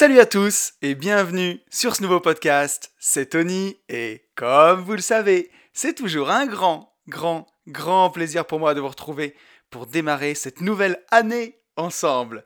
[0.00, 2.92] Salut à tous et bienvenue sur ce nouveau podcast.
[3.00, 8.60] C'est Tony et comme vous le savez, c'est toujours un grand, grand, grand plaisir pour
[8.60, 9.34] moi de vous retrouver
[9.70, 12.44] pour démarrer cette nouvelle année ensemble.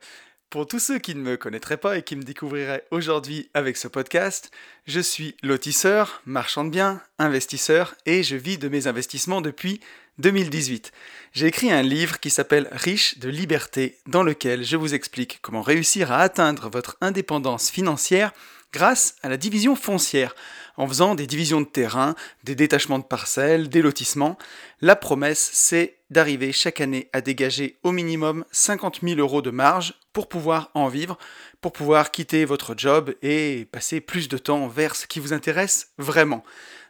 [0.49, 3.87] Pour tous ceux qui ne me connaîtraient pas et qui me découvriraient aujourd'hui avec ce
[3.87, 4.49] podcast,
[4.87, 9.79] je suis lotisseur, marchand de biens, investisseur et je vis de mes investissements depuis
[10.19, 10.91] 2018.
[11.33, 15.61] J'ai écrit un livre qui s'appelle Riche de liberté dans lequel je vous explique comment
[15.61, 18.31] réussir à atteindre votre indépendance financière
[18.71, 20.35] grâce à la division foncière,
[20.77, 24.37] en faisant des divisions de terrain, des détachements de parcelles, des lotissements.
[24.81, 29.93] La promesse, c'est d'arriver chaque année à dégager au minimum 50 000 euros de marge
[30.11, 31.17] pour pouvoir en vivre,
[31.61, 35.89] pour pouvoir quitter votre job et passer plus de temps vers ce qui vous intéresse
[35.97, 36.43] vraiment.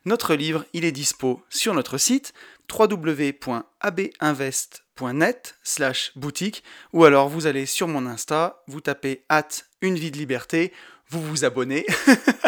[0.06, 2.34] Notre livre, il est dispo sur notre site
[2.78, 9.48] www.abinvest.net slash boutique ou alors vous allez sur mon Insta, vous tapez at
[9.82, 10.74] une vie de liberté
[11.14, 11.86] vous vous abonnez,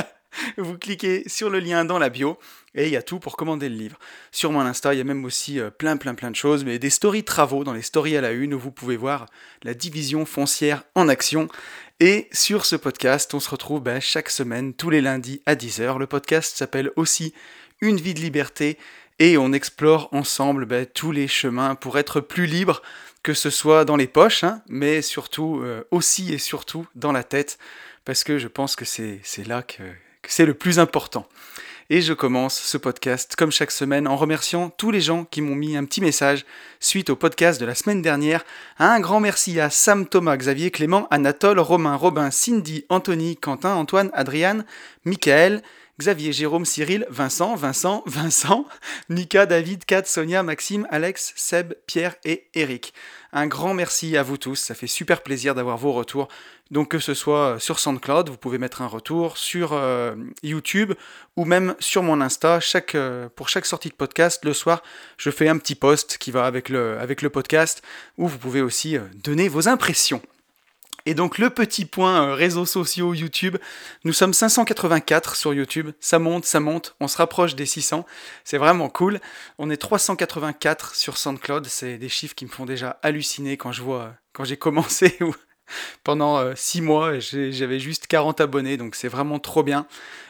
[0.57, 2.37] vous cliquez sur le lien dans la bio
[2.73, 3.97] et il y a tout pour commander le livre.
[4.31, 6.79] Sur mon Insta, il y a même aussi euh, plein plein plein de choses, mais
[6.79, 9.27] des stories travaux dans les stories à la une où vous pouvez voir
[9.63, 11.47] la division foncière en action.
[11.99, 15.99] Et sur ce podcast, on se retrouve ben, chaque semaine, tous les lundis à 10h.
[15.99, 17.33] Le podcast s'appelle aussi
[17.81, 18.77] Une vie de liberté
[19.19, 22.81] et on explore ensemble ben, tous les chemins pour être plus libre,
[23.23, 27.23] que ce soit dans les poches, hein, mais surtout euh, aussi et surtout dans la
[27.23, 27.57] tête
[28.05, 29.83] parce que je pense que c'est là que,
[30.27, 31.27] c'est le plus important.
[31.91, 35.53] Et je commence ce podcast, comme chaque semaine, en remerciant tous les gens qui m'ont
[35.53, 36.43] mis un petit message
[36.79, 38.43] suite au podcast de la semaine dernière.
[38.79, 44.09] Un grand merci à Sam, Thomas, Xavier, Clément, Anatole, Romain, Robin, Cindy, Anthony, Quentin, Antoine,
[44.13, 44.65] Adriane,
[45.03, 45.61] Michael,
[45.99, 48.65] Xavier, Jérôme, Cyril, Vincent, Vincent, Vincent,
[49.09, 52.93] Nika, David, Kat, Sonia, Maxime, Alex, Seb, Pierre et Eric.
[53.31, 56.27] Un grand merci à vous tous, ça fait super plaisir d'avoir vos retours.
[56.71, 60.93] Donc que ce soit sur SoundCloud, vous pouvez mettre un retour, sur euh, YouTube
[61.35, 62.59] ou même sur mon Insta.
[62.95, 64.81] Euh, pour chaque sortie de podcast, le soir,
[65.17, 67.83] je fais un petit post qui va avec le, podcast
[68.17, 70.21] où vous pouvez aussi euh, donner vos impressions.
[71.05, 73.57] Et donc le petit point réseaux sociaux YouTube,
[74.03, 78.05] nous sommes 584 sur YouTube, ça monte, ça monte, on se rapproche des 600,
[78.43, 79.19] c'est vraiment cool.
[79.59, 83.83] On est 384 sur SoundCloud, c'est des chiffres qui me font déjà halluciner quand je
[83.83, 85.17] vois quand j'ai commencé
[86.03, 89.87] pendant 6 mois, j'avais juste 40 abonnés, donc c'est vraiment trop bien.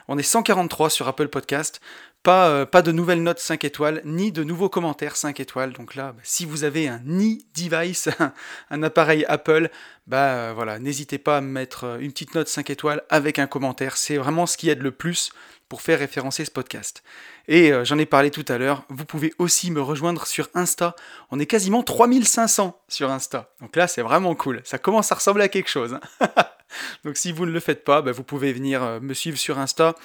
[0.07, 1.81] On est 143 sur Apple Podcast.
[2.25, 5.73] Pas, euh, pas de nouvelles notes 5 étoiles, ni de nouveaux commentaires 5 étoiles.
[5.73, 8.09] Donc là, bah, si vous avez un e-device,
[8.71, 9.69] un appareil Apple,
[10.07, 13.45] bah euh, voilà, n'hésitez pas à mettre euh, une petite note 5 étoiles avec un
[13.45, 13.95] commentaire.
[13.95, 15.33] C'est vraiment ce qui aide le plus
[15.69, 17.03] pour faire référencer ce podcast.
[17.47, 20.95] Et j'en ai parlé tout à l'heure, vous pouvez aussi me rejoindre sur Insta.
[21.29, 23.51] On est quasiment 3500 sur Insta.
[23.61, 24.61] Donc là, c'est vraiment cool.
[24.63, 25.97] Ça commence à ressembler à quelque chose.
[26.21, 26.27] Hein.
[27.03, 29.95] Donc si vous ne le faites pas, bah, vous pouvez venir me suivre sur Insta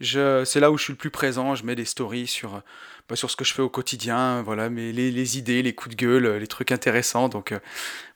[0.00, 1.54] c'est là où je suis le plus présent.
[1.54, 2.62] Je mets des stories sur,
[3.10, 6.02] bah, sur ce que je fais au quotidien, voilà, mais les, idées, les coups de
[6.02, 7.28] gueule, les trucs intéressants.
[7.28, 7.58] Donc euh,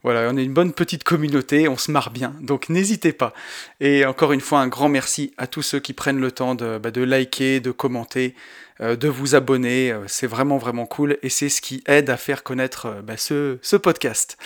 [0.02, 2.34] voilà, on est une bonne petite communauté, on se marre bien.
[2.40, 3.34] Donc n'hésitez pas.
[3.80, 6.78] Et encore une fois, un grand merci à tous ceux qui prennent le temps de,
[6.78, 8.34] bah, de liker, de commenter,
[8.80, 9.92] euh, de vous abonner.
[9.92, 13.58] Euh, c'est vraiment vraiment cool et c'est ce qui aide à faire connaître bah, ce,
[13.60, 14.38] ce, podcast.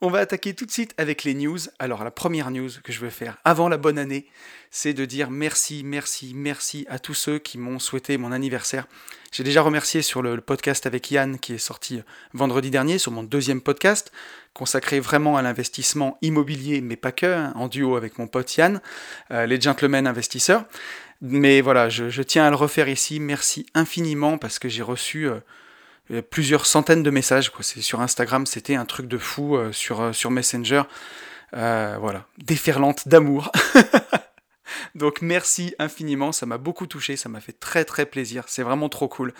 [0.00, 1.58] On va attaquer tout de suite avec les news.
[1.78, 4.26] Alors la première news que je veux faire avant la bonne année,
[4.70, 8.86] c'est de dire merci, merci, merci à tous ceux qui m'ont souhaité mon anniversaire.
[9.30, 12.02] J'ai déjà remercié sur le, podcast avec Yann qui est sorti
[12.32, 14.10] vendredi dernier sur mon deuxième podcast,
[14.52, 18.80] consacré vraiment à l'investissement immobilier, mais pas que, hein, en duo avec mon pote Yann,
[19.30, 20.64] euh, les gentlemen investisseurs.
[21.20, 23.20] Mais voilà, je, tiens à le refaire ici.
[23.20, 25.28] Merci infiniment parce que j'ai reçu...
[25.28, 25.38] Euh,
[26.30, 27.50] plusieurs centaines de messages.
[27.50, 27.62] Quoi.
[27.62, 29.56] Sur Instagram, c'était un truc de fou.
[29.56, 30.82] Euh, sur, euh, sur Messenger,
[31.54, 33.50] euh, voilà, déferlante d'amour.
[34.94, 38.88] Donc merci infiniment, ça m'a beaucoup touché, ça m'a fait très très plaisir, c'est vraiment
[38.88, 39.32] trop cool.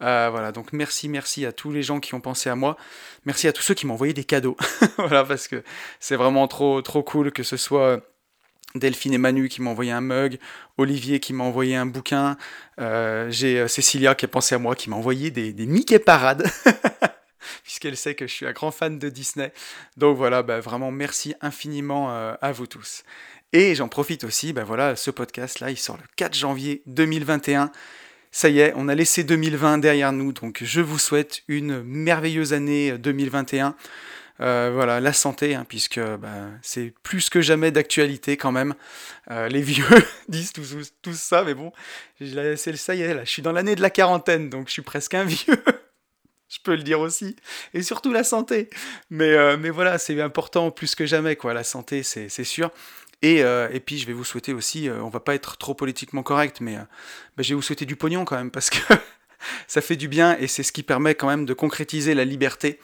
[0.00, 2.76] voilà, donc merci, merci à tous les gens qui ont pensé à moi,
[3.24, 4.56] merci à tous ceux qui m'ont envoyé des cadeaux,
[4.98, 5.62] voilà, parce que
[5.98, 8.00] c'est vraiment trop trop cool que ce soit
[8.78, 10.38] Delphine et Manu qui m'ont envoyé un mug,
[10.78, 12.36] Olivier qui m'a envoyé un bouquin,
[12.80, 16.46] euh, j'ai euh, Cécilia qui a pensé à moi, qui m'a envoyé des, Mickey Parades,
[17.62, 19.52] puisqu'elle sait que je suis un grand fan de Disney.
[19.96, 23.02] Donc voilà, bah, vraiment merci infiniment euh, à vous tous.
[23.52, 27.70] Et j'en profite aussi, bah voilà, ce podcast-là, il sort le 4 janvier 2021.
[28.32, 32.52] Ça y est, on a laissé 2020 derrière nous, donc je vous souhaite une merveilleuse
[32.52, 33.74] année 2021.
[34.40, 38.74] Euh, voilà, la santé, hein, puisque bah, c'est plus que jamais d'actualité quand même.
[39.30, 39.84] Euh, les vieux
[40.28, 41.72] disent tout, ça, mais bon,
[42.18, 44.82] c'est ça y est, là, je suis dans l'année de la quarantaine, donc je suis
[44.82, 45.56] presque un vieux.
[46.48, 47.36] je peux le dire aussi.
[47.72, 48.68] Et surtout la santé.
[49.10, 51.54] Mais, euh, mais voilà, c'est important plus que jamais, quoi.
[51.54, 52.70] La santé, c'est sûr.
[53.22, 56.22] Et, euh, et, puis, je vais vous souhaiter aussi, on va pas être trop politiquement
[56.22, 58.78] correct, mais bah, je vais vous souhaiter du pognon quand même, parce que
[59.66, 62.78] ça fait du bien et c'est ce qui permet quand même de concrétiser la liberté.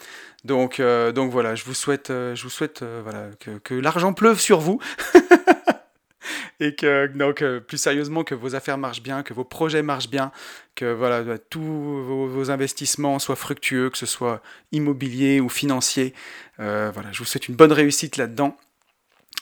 [0.45, 4.81] Donc, donc voilà, je vous souhaite, souhaite voilà, que, l'argent pleuve sur vous.
[6.61, 10.31] et que donc plus sérieusement que vos affaires marchent bien, que vos projets marchent bien,
[10.75, 16.15] que voilà bah, tous vos, investissements soient fructueux, que ce soit immobilier ou financier.
[16.61, 18.57] Euh, voilà, je vous souhaite une bonne réussite là-dedans.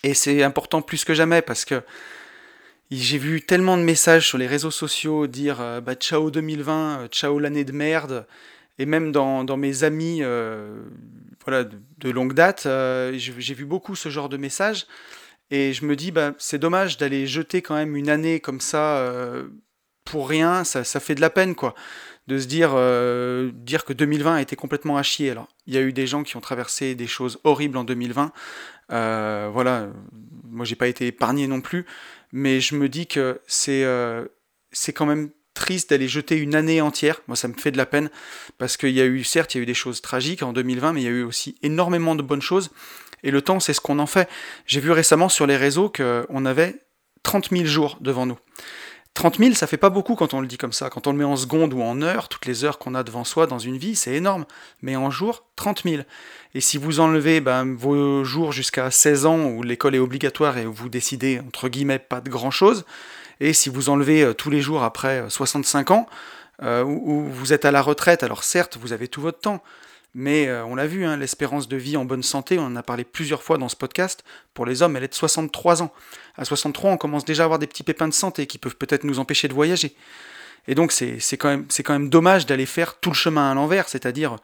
[0.03, 1.83] Et c'est important plus que jamais parce que
[2.99, 7.09] j'ai vu tellement de messages sur les réseaux sociaux dire euh, bah, ciao 2020, euh,
[7.09, 8.27] ciao l'année de merde.
[8.79, 10.23] Et même dans, dans mes amis
[11.45, 14.87] voilà, de, longue date, j'ai vu beaucoup ce genre de messages.
[15.51, 18.99] Et je me dis, bah, c'est dommage d'aller jeter quand même une année comme ça
[18.99, 19.49] euh,
[20.05, 21.75] pour rien, ça, ça, fait de la peine, quoi.
[22.29, 25.31] De se dire, euh, dire que 2020 a été complètement à chier.
[25.31, 28.33] Alors, il y a eu des gens qui ont traversé des choses horribles en 2020.
[28.93, 29.89] Euh, voilà,
[30.45, 31.87] moi j'ai pas été épargné non plus,
[32.33, 33.85] mais je me dis que c'est
[34.73, 37.21] c'est quand même triste d'aller jeter une année entière.
[37.27, 38.11] Moi, ça me fait de la peine
[38.59, 40.93] parce qu'il y a eu, certes, il y a eu des choses tragiques en 2020,
[40.93, 42.71] mais il y a eu aussi énormément de bonnes choses.
[43.23, 44.29] Et le temps, c'est ce qu'on en fait.
[44.67, 46.77] J'ai vu récemment sur les réseaux qu'on avait
[47.23, 48.39] 30 000 jours devant nous.
[49.15, 50.89] 30 000, ça fait pas beaucoup quand on le dit comme ça.
[50.89, 53.25] Quand on le met en secondes ou en heures, toutes les heures qu'on a devant
[53.25, 54.47] soi dans une vie, c'est énorme.
[54.83, 56.03] Mais en jours, 30 000.
[56.55, 60.67] Et si vous enlevez ben, vos jours jusqu'à 16 ans où l'école est obligatoire et
[60.67, 62.85] où vous décidez, entre guillemets, pas de grand chose,
[63.41, 66.07] et si vous enlevez euh, tous les jours après 65 euh, ans,
[66.63, 69.63] euh, où, vous êtes à la retraite, alors certes, vous avez tout votre temps,
[70.15, 72.83] mais euh, on l'a vu, hein, l'espérance de vie en bonne santé, on en a
[72.83, 74.25] parlé plusieurs fois dans ce podcast,
[74.55, 75.93] pour les hommes, elle est de 63 ans.
[76.37, 79.05] À 63, on commence déjà à avoir des petits pépins de santé qui peuvent peut-être
[79.05, 79.95] nous empêcher de voyager.
[80.69, 84.37] Et donc c'est quand, quand même dommage d'aller faire tout le chemin à l'envers, c'est-à-dire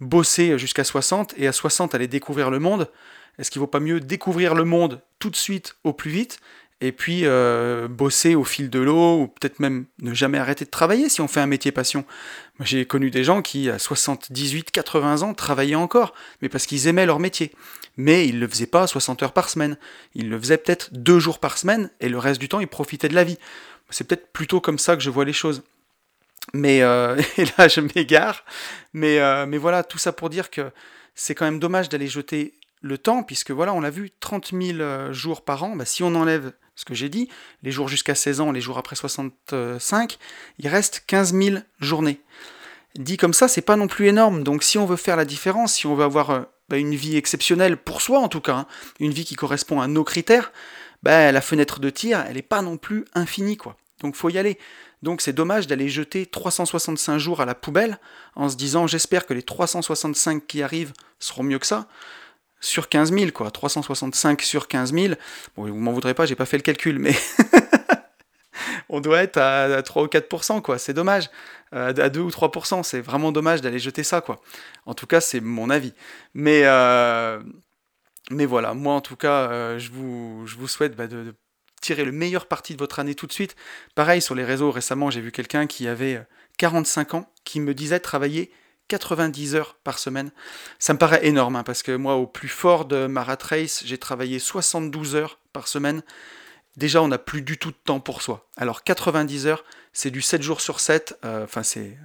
[0.00, 2.90] bosser jusqu'à 60 et à 60 aller découvrir le monde.
[3.38, 6.38] Est-ce qu'il ne vaut pas mieux découvrir le monde tout de suite au plus vite
[6.80, 10.70] et puis euh, bosser au fil de l'eau, ou peut-être même ne jamais arrêter de
[10.70, 12.04] travailler si on fait un métier passion.
[12.60, 17.06] J'ai connu des gens qui, à 78, 80 ans, travaillaient encore, mais parce qu'ils aimaient
[17.06, 17.52] leur métier.
[17.96, 19.76] Mais ils ne le faisaient pas 60 heures par semaine.
[20.14, 23.08] Ils le faisaient peut-être deux jours par semaine, et le reste du temps, ils profitaient
[23.08, 23.38] de la vie.
[23.90, 25.62] C'est peut-être plutôt comme ça que je vois les choses.
[26.52, 27.16] Mais euh,
[27.58, 28.44] là, je m'égare.
[28.92, 30.70] Mais, euh, mais voilà, tout ça pour dire que
[31.14, 35.12] c'est quand même dommage d'aller jeter le temps, puisque voilà, on l'a vu, 30 000
[35.12, 37.28] jours par an, bah, si on enlève ce que j'ai dit,
[37.62, 40.18] les jours jusqu'à 16 ans, les jours après 65,
[40.58, 42.20] il reste 15 000 journées.
[42.96, 44.44] Dit comme ça, c'est pas non plus énorme.
[44.44, 47.16] Donc si on veut faire la différence, si on veut avoir euh, bah, une vie
[47.16, 48.66] exceptionnelle pour soi en tout cas, hein,
[49.00, 50.52] une vie qui correspond à nos critères,
[51.02, 53.76] bah, la fenêtre de tir, elle n'est pas non plus infinie quoi.
[54.00, 54.58] Donc faut y aller.
[55.02, 57.98] Donc c'est dommage d'aller jeter 365 jours à la poubelle
[58.36, 61.88] en se disant j'espère que les 365 qui arrivent seront mieux que ça
[62.64, 63.50] sur 15 000, quoi.
[63.50, 65.14] 365 sur 15 000.
[65.56, 67.14] Bon, vous m'en voudrez pas, j'ai pas fait le calcul, mais
[68.88, 70.78] on doit être à, 3 ou 4%, quoi.
[70.78, 71.30] C'est dommage.
[71.72, 74.40] à 2 ou 3%, c'est vraiment dommage d'aller jeter ça, quoi.
[74.86, 75.92] En tout cas, c'est mon avis.
[76.34, 77.40] Mais, euh,
[78.30, 81.34] mais voilà, moi, en tout cas, euh, je, vous, je vous souhaite bah, de,
[81.80, 83.56] tirer le meilleur parti de votre année tout de suite.
[83.94, 86.26] Pareil, sur les réseaux, récemment, j'ai vu quelqu'un qui avait
[86.58, 88.50] 45 ans, qui me disait travailler
[88.88, 90.30] 90 heures par semaine.
[90.78, 93.82] Ça me paraît énorme, hein, parce que moi, au plus fort de ma rat race,
[93.84, 96.02] j'ai travaillé 72 heures par semaine.
[96.76, 98.48] Déjà, on n'a plus du tout de temps pour soi.
[98.56, 101.18] Alors 90 heures, c'est du 7 jours sur 7.
[101.24, 101.96] Euh, enfin, c'est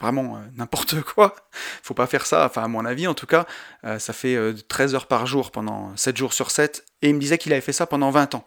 [0.00, 1.36] vraiment euh, n'importe quoi.
[1.82, 2.44] Faut pas faire ça.
[2.44, 3.46] Enfin, à mon avis, en tout cas,
[3.84, 4.36] euh, ça fait
[4.68, 6.84] 13 heures par jour pendant 7 jours sur 7.
[7.02, 8.44] Et il me disait qu'il avait fait ça pendant 20 ans.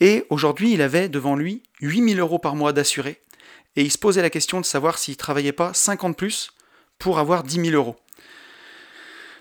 [0.00, 3.20] Et aujourd'hui, il avait devant lui 8000 euros par mois d'assuré.
[3.74, 6.50] Et il se posait la question de savoir s'il travaillait pas 50 plus
[6.98, 7.96] pour avoir 10 000 euros.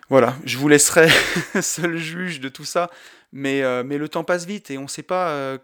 [0.10, 1.10] Voilà, je vous laisserai
[1.62, 2.92] seul juge de tout ça,
[3.32, 5.58] mais, euh, mais le temps passe vite et on ne sait pas euh,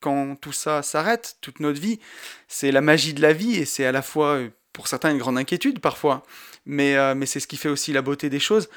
[0.00, 2.00] quand tout ça s'arrête, toute notre vie.
[2.48, 5.18] C'est la magie de la vie et c'est à la fois, euh, pour certains, une
[5.18, 6.24] grande inquiétude parfois,
[6.66, 8.68] mais, mais c'est ce qui fait aussi la beauté des choses.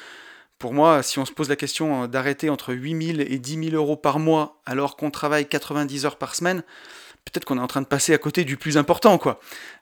[0.59, 3.75] Pour moi, si on se pose la question d'arrêter entre 8 000 et 10 000
[3.75, 6.63] euros par mois alors qu'on travaille 90 heures par semaine,
[7.29, 9.39] peut-être qu'on est en train de passer à côté du plus important, quoi.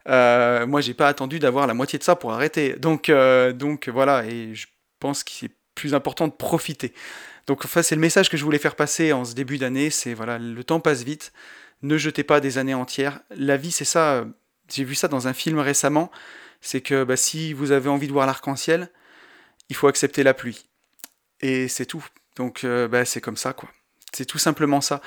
[0.08, 2.74] Euh, moi, j'ai pas attendu d'avoir la moitié de ça pour arrêter.
[2.74, 4.68] Donc, euh, donc voilà, et je
[5.00, 6.94] pense qu'il est plus important de profiter.
[7.48, 9.90] Donc, enfin, c'est le message que je voulais faire passer en ce début d'année.
[9.90, 11.32] C'est voilà, le temps passe vite.
[11.82, 13.20] Ne jetez pas des années entières.
[13.36, 14.25] La vie, c'est ça.
[14.74, 16.12] J'ai vu ça dans un film récemment.
[16.62, 18.90] C'est que bah, si vous avez envie de voir l'arc-en-ciel,
[19.70, 20.66] il faut accepter la pluie.
[21.42, 22.06] Et c'est tout.
[22.36, 23.70] Donc, euh, bah, c'est comme ça, quoi.
[24.14, 25.02] C'est tout simplement ça.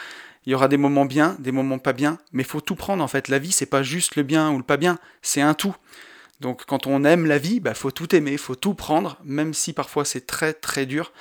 [0.49, 3.05] Il y aura des moments bien, des moments pas bien, mais il faut tout prendre
[3.05, 3.29] en fait.
[3.29, 5.77] La vie, c'est pas juste le bien ou le pas bien, c'est un tout.
[6.41, 9.75] Donc quand on aime la vie, bah, faut tout aimer, faut tout prendre, même si
[9.75, 11.13] parfois c'est très très dur.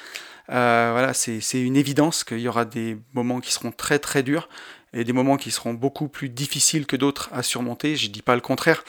[0.49, 4.47] Euh, voilà, c'est une évidence qu'il y aura des moments qui seront très très durs
[4.93, 7.97] et des moments qui seront beaucoup plus difficiles que d'autres à surmonter.
[7.97, 8.85] Je dis pas le contraire,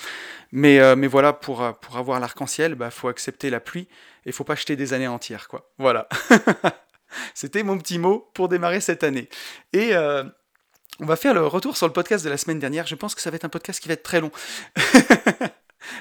[0.52, 3.88] mais, euh, mais voilà, pour, pour avoir l'arc-en-ciel, bah, faut accepter la pluie
[4.24, 5.68] et faut pas jeter des années entières, quoi.
[5.78, 6.08] Voilà.
[7.34, 9.28] C'était mon petit mot pour démarrer cette année.
[9.72, 10.24] Et euh,
[11.00, 12.86] on va faire le retour sur le podcast de la semaine dernière.
[12.86, 14.32] Je pense que ça va être un podcast qui va être très long.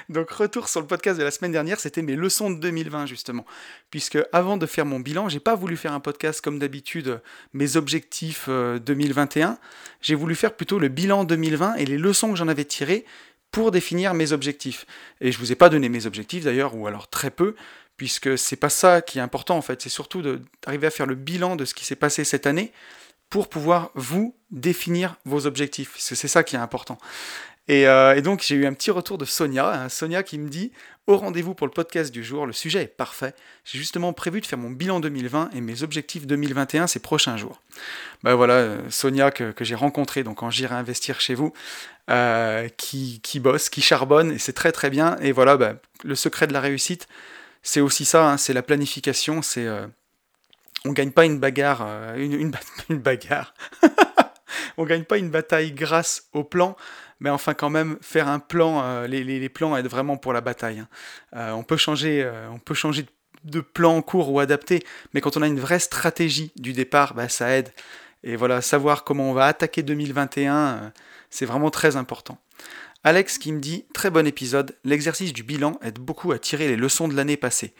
[0.08, 3.46] Donc retour sur le podcast de la semaine dernière, c'était mes leçons de 2020 justement.
[3.90, 7.20] Puisque avant de faire mon bilan, j'ai pas voulu faire un podcast comme d'habitude,
[7.52, 9.50] mes objectifs 2021.
[9.50, 9.54] Euh,
[10.00, 13.04] j'ai voulu faire plutôt le bilan 2020 et les leçons que j'en avais tirées
[13.50, 14.86] pour définir mes objectifs.
[15.20, 17.54] Et je vous ai pas donné mes objectifs d'ailleurs, ou alors très peu,
[17.98, 19.82] puisque c'est pas ça qui est important en fait.
[19.82, 22.72] C'est surtout d'arriver à faire le bilan de ce qui s'est passé cette année
[23.28, 25.94] pour pouvoir vous définir vos objectifs.
[25.98, 26.96] C'est ça qui est important.
[27.70, 30.72] Euh, et, donc j'ai eu un petit retour de Sonia, hein, Sonia qui me dit
[31.06, 33.34] au rendez-vous pour le podcast du jour, le sujet est parfait.
[33.64, 37.62] J'ai justement prévu de faire mon bilan 2020 et mes objectifs 2021 ces prochains jours.
[38.22, 41.52] Ben voilà, euh, Sonia que, j'ai rencontrée donc quand j'irai investir chez vous,
[42.10, 45.16] euh, qui, bosse, qui charbonne et c'est très très bien.
[45.20, 47.06] Et voilà, ben, le secret de la réussite,
[47.68, 49.66] c'est aussi ça, hein, c'est la planification, c'est
[50.84, 52.52] on gagne pas une bagarre, une,
[52.88, 53.54] une bagarre.
[54.76, 56.76] on gagne pas une bataille grâce au plan
[57.20, 60.80] mais enfin quand même faire un plan, euh, les, plans aident vraiment pour la bataille.
[60.80, 60.88] Hein.
[61.36, 63.06] Euh, on peut changer, euh, on peut changer
[63.44, 64.84] de plan en cours ou adapter,
[65.14, 67.72] mais quand on a une vraie stratégie du départ, bah, ça aide.
[68.24, 70.92] Et voilà, savoir comment on va attaquer 2021,
[71.30, 72.38] c'est vraiment très important.
[73.08, 76.76] Alex qui me dit très bon épisode, l'exercice du bilan aide beaucoup à tirer les
[76.76, 77.72] leçons de l'année passée.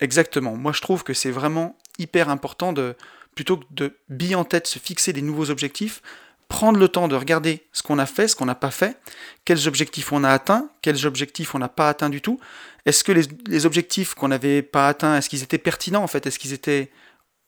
[0.00, 2.96] Exactement, moi je trouve que c'est vraiment hyper important de
[3.36, 6.02] plutôt que de bille en tête se fixer des nouveaux objectifs,
[6.48, 8.98] prendre le temps de regarder ce qu'on a fait, ce qu'on n'a pas fait,
[9.44, 12.40] quels objectifs on a atteints, quels objectifs on n'a pas atteints du tout.
[12.86, 16.26] Est-ce que les, objectifs qu'on n'avait pas atteints, est-ce qu'ils étaient pertinents en fait?
[16.26, 16.90] Est-ce qu'ils étaient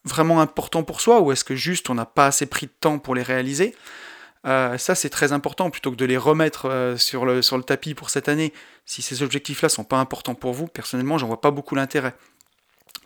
[0.04, 3.00] vraiment importants pour soi ou est-ce que juste on n'a pas assez pris de temps
[3.00, 3.74] pour les réaliser?
[4.48, 7.62] Euh, ça, c'est très important, plutôt que de les remettre euh, sur, le, sur le
[7.62, 8.52] tapis pour cette année.
[8.86, 12.14] Si ces objectifs-là sont pas importants pour vous, personnellement, j'en vois pas beaucoup l'intérêt.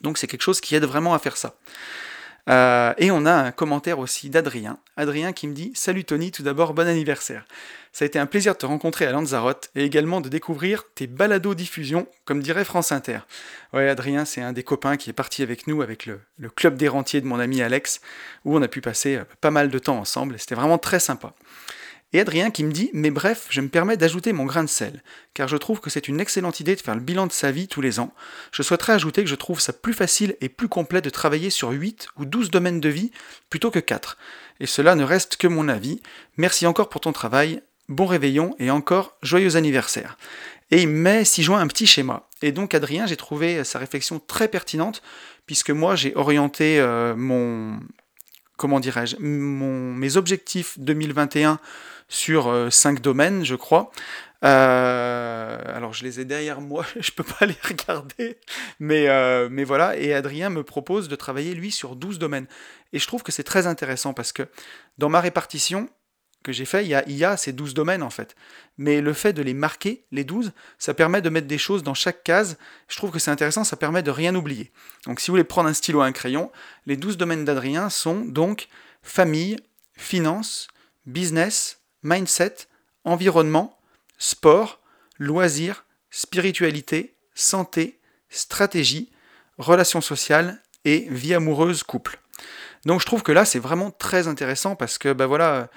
[0.01, 1.55] Donc, c'est quelque chose qui aide vraiment à faire ça.
[2.49, 4.79] Euh, et on a un commentaire aussi d'Adrien.
[4.97, 7.45] Adrien qui me dit Salut Tony, tout d'abord bon anniversaire.
[7.93, 11.07] Ça a été un plaisir de te rencontrer à Lanzarote et également de découvrir tes
[11.07, 13.21] balados-diffusions, comme dirait France Inter.
[13.73, 16.77] Ouais, Adrien, c'est un des copains qui est parti avec nous, avec le, le club
[16.77, 18.01] des rentiers de mon ami Alex,
[18.45, 20.99] où on a pu passer euh, pas mal de temps ensemble et c'était vraiment très
[20.99, 21.35] sympa.
[22.13, 25.03] Et Adrien qui me dit Mais bref, je me permets d'ajouter mon grain de sel,
[25.35, 27.69] car je trouve que c'est une excellente idée de faire le bilan de sa vie
[27.69, 28.13] tous les ans.
[28.53, 31.71] Je souhaiterais ajouter que je trouve ça plus facile et plus complet de travailler sur
[31.71, 33.13] 8 ou 12 domaines de vie
[33.49, 34.19] plutôt que 4.
[34.61, 36.03] Et cela ne reste que mon avis.
[36.37, 40.19] Merci encore pour ton travail, bon réveillon et encore joyeux anniversaire.
[40.71, 42.29] Et il met si joint un petit schéma.
[42.43, 45.03] Et donc Adrien, j'ai trouvé sa réflexion très pertinente,
[45.47, 47.79] puisque moi j'ai orienté euh, mon,
[48.57, 51.59] comment dirais-je, mes objectifs 2021
[52.13, 53.91] sur euh, cinq domaines, je crois.
[54.45, 58.39] Euh, alors je les ai derrière moi, je peux pas les regarder,
[58.79, 59.97] mais, euh, mais voilà.
[59.97, 62.47] Et Adrien me propose de travailler lui sur 12 domaines.
[62.93, 64.47] Et je trouve que c'est très intéressant parce que
[64.99, 65.89] dans ma répartition
[66.43, 68.35] que j'ai fait, il y, a, y a ces 12 domaines en fait.
[68.77, 71.95] Mais le fait de les marquer, les 12, ça permet de mettre des choses dans
[71.95, 72.59] chaque case.
[72.89, 74.71] Je trouve que c'est intéressant, ça permet de rien oublier.
[75.07, 76.51] Donc si vous voulez prendre un stylo et un crayon,
[76.85, 78.69] les 12 domaines d'Adrien sont donc
[79.03, 79.57] famille,
[79.95, 80.67] finance,
[81.07, 82.55] business, mindset,
[83.05, 83.79] environnement,
[84.19, 84.81] sport,
[85.19, 89.11] loisirs, spiritualité, santé, stratégie,
[89.59, 92.19] relations sociales et vie amoureuse couple.
[92.85, 95.69] Donc je trouve que là c'est vraiment très intéressant parce que ben voilà,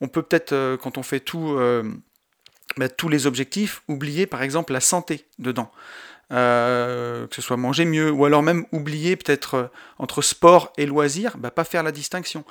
[0.00, 1.82] on peut peut-être euh, quand on fait tout, euh,
[2.76, 5.70] ben, tous les objectifs oublier par exemple la santé dedans.
[6.32, 11.36] Euh, que ce soit manger mieux, ou alors même oublier peut-être entre sport et loisirs,
[11.36, 12.44] ben, pas faire la distinction.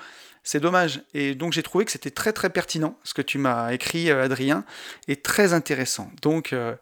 [0.44, 1.02] C'est dommage.
[1.14, 4.24] Et donc j'ai trouvé que c'était très très pertinent ce que tu m'as écrit, euh,
[4.24, 4.66] Adrien,
[5.08, 6.12] et très intéressant.
[6.22, 6.76] Donc euh,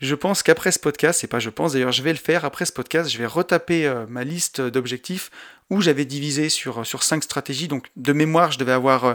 [0.00, 2.64] je pense qu'après ce podcast, c'est pas je pense, d'ailleurs je vais le faire, après
[2.64, 5.30] ce podcast, je vais retaper euh, ma liste d'objectifs
[5.70, 7.66] où j'avais divisé sur, sur cinq stratégies.
[7.66, 9.14] Donc de mémoire, je devais avoir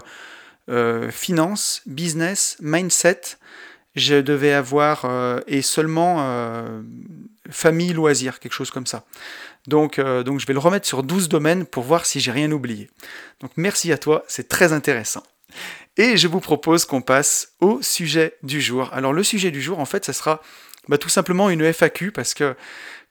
[1.11, 3.21] finance, business, mindset,
[3.95, 5.05] je devais avoir
[5.45, 6.65] et seulement
[7.51, 9.03] famille, loisirs, quelque chose comme ça.
[9.67, 12.51] Donc, euh, donc je vais le remettre sur 12 domaines pour voir si j'ai rien
[12.51, 12.89] oublié.
[13.41, 15.23] Donc merci à toi, c'est très intéressant.
[15.97, 18.89] Et je vous propose qu'on passe au sujet du jour.
[18.93, 20.41] Alors le sujet du jour, en fait, ça sera
[20.87, 22.55] bah, tout simplement une FAQ parce que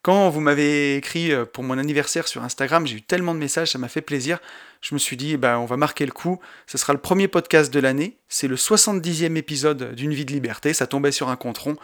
[0.02, 3.70] quand vous m'avez écrit euh, pour mon anniversaire sur Instagram, j'ai eu tellement de messages,
[3.70, 4.38] ça m'a fait plaisir.
[4.82, 6.38] Je me suis dit, bah, on va marquer le coup.
[6.66, 8.18] Ce sera le premier podcast de l'année.
[8.28, 10.74] C'est le 70e épisode d'une vie de liberté.
[10.74, 11.78] Ça tombait sur un contron.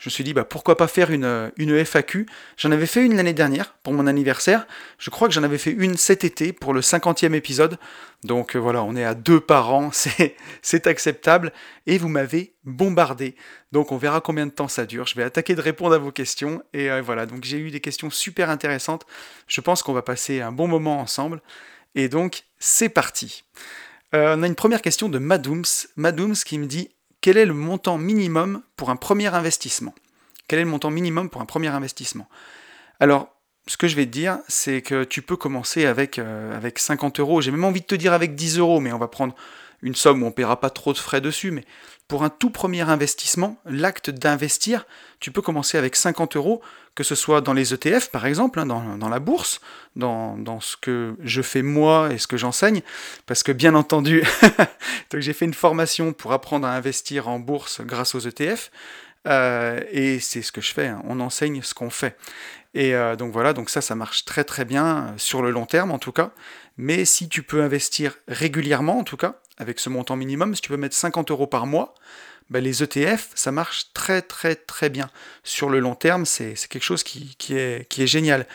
[0.00, 2.24] Je me suis dit bah, pourquoi pas faire une, une FAQ.
[2.56, 4.66] J'en avais fait une l'année dernière pour mon anniversaire.
[4.98, 7.78] Je crois que j'en avais fait une cet été pour le 50e épisode.
[8.24, 9.90] Donc euh, voilà, on est à deux par an,
[10.62, 11.52] c'est acceptable.
[11.86, 13.36] Et vous m'avez bombardé.
[13.72, 15.06] Donc on verra combien de temps ça dure.
[15.06, 16.62] Je vais attaquer de répondre à vos questions.
[16.72, 19.04] Et euh, voilà, donc j'ai eu des questions super intéressantes.
[19.48, 21.42] Je pense qu'on va passer un bon moment ensemble.
[21.94, 23.44] Et donc c'est parti.
[24.14, 25.64] Euh, on a une première question de Madooms.
[25.96, 26.88] Madooms qui me dit
[27.20, 29.94] quel est le montant minimum pour un premier investissement?
[30.48, 32.28] Quel est le montant minimum pour un premier investissement?
[32.98, 33.34] Alors,
[33.66, 37.20] ce que je vais te dire, c'est que tu peux commencer avec, euh, avec 50
[37.20, 37.40] euros.
[37.40, 39.34] J'ai même envie de te dire avec 10 euros, mais on va prendre
[39.82, 41.50] une somme où on ne paiera pas trop de frais dessus.
[41.50, 41.64] Mais
[42.08, 44.86] pour un tout premier investissement, l'acte d'investir,
[45.20, 46.62] tu peux commencer avec 50 euros,
[46.94, 49.60] que ce soit dans les ETF par exemple, hein, dans, la bourse,
[49.96, 52.82] dans, dans, ce que je fais moi et ce que j'enseigne,
[53.26, 54.24] parce que bien entendu,
[55.14, 58.70] j'ai fait une formation pour apprendre à investir en bourse grâce aux ETF,
[59.26, 61.02] euh, et c'est ce que je fais, hein.
[61.06, 62.16] on enseigne ce qu'on fait.
[62.72, 65.66] Et euh, donc voilà, donc ça, ça marche très très bien, euh, sur le long
[65.66, 66.32] terme en tout cas.
[66.76, 70.70] Mais si tu peux investir régulièrement en tout cas, avec ce montant minimum, si tu
[70.70, 71.94] peux mettre 50 euros par mois,
[72.50, 75.08] ben les ETF, ça marche très très très bien.
[75.44, 78.46] Sur le long terme, c'est quelque chose qui, est, qui est génial.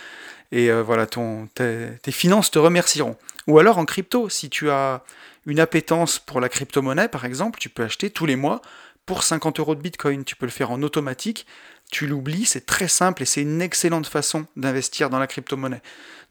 [0.52, 3.18] Et voilà, ton, tes, finances te remercieront.
[3.48, 5.04] Ou alors en crypto, si tu as
[5.46, 8.62] une appétence pour la crypto-monnaie, par exemple, tu peux acheter tous les mois
[9.06, 10.24] pour 50 euros de Bitcoin.
[10.24, 11.46] Tu peux le faire en automatique,
[11.92, 15.82] tu l'oublies, c'est très simple et c'est une excellente façon d'investir dans la crypto-monnaie.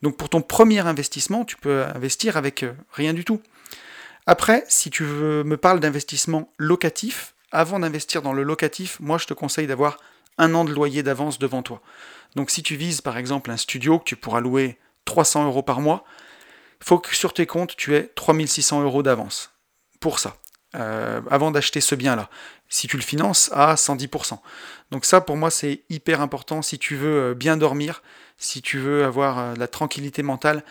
[0.03, 3.41] Donc pour ton premier investissement, tu peux investir avec euh, rien du tout.
[4.27, 9.27] Après, si tu veux, me parles d'investissement locatif, avant d'investir dans le locatif, moi je
[9.27, 9.99] te conseille d'avoir
[10.37, 11.81] un an de loyer d'avance devant toi.
[12.35, 15.81] Donc si tu vises par exemple un studio que tu pourras louer 300 euros par
[15.81, 16.05] mois,
[16.81, 19.53] il faut que sur tes comptes tu aies 3600 euros d'avance
[20.01, 20.37] pour ça.
[20.75, 22.29] Euh, avant d'acheter ce bien-là,
[22.69, 24.41] si tu le finances à 110%.
[24.91, 28.03] Donc ça, pour moi, c'est hyper important si tu veux euh, bien dormir,
[28.39, 30.65] si tu veux avoir euh, la tranquillité mentale.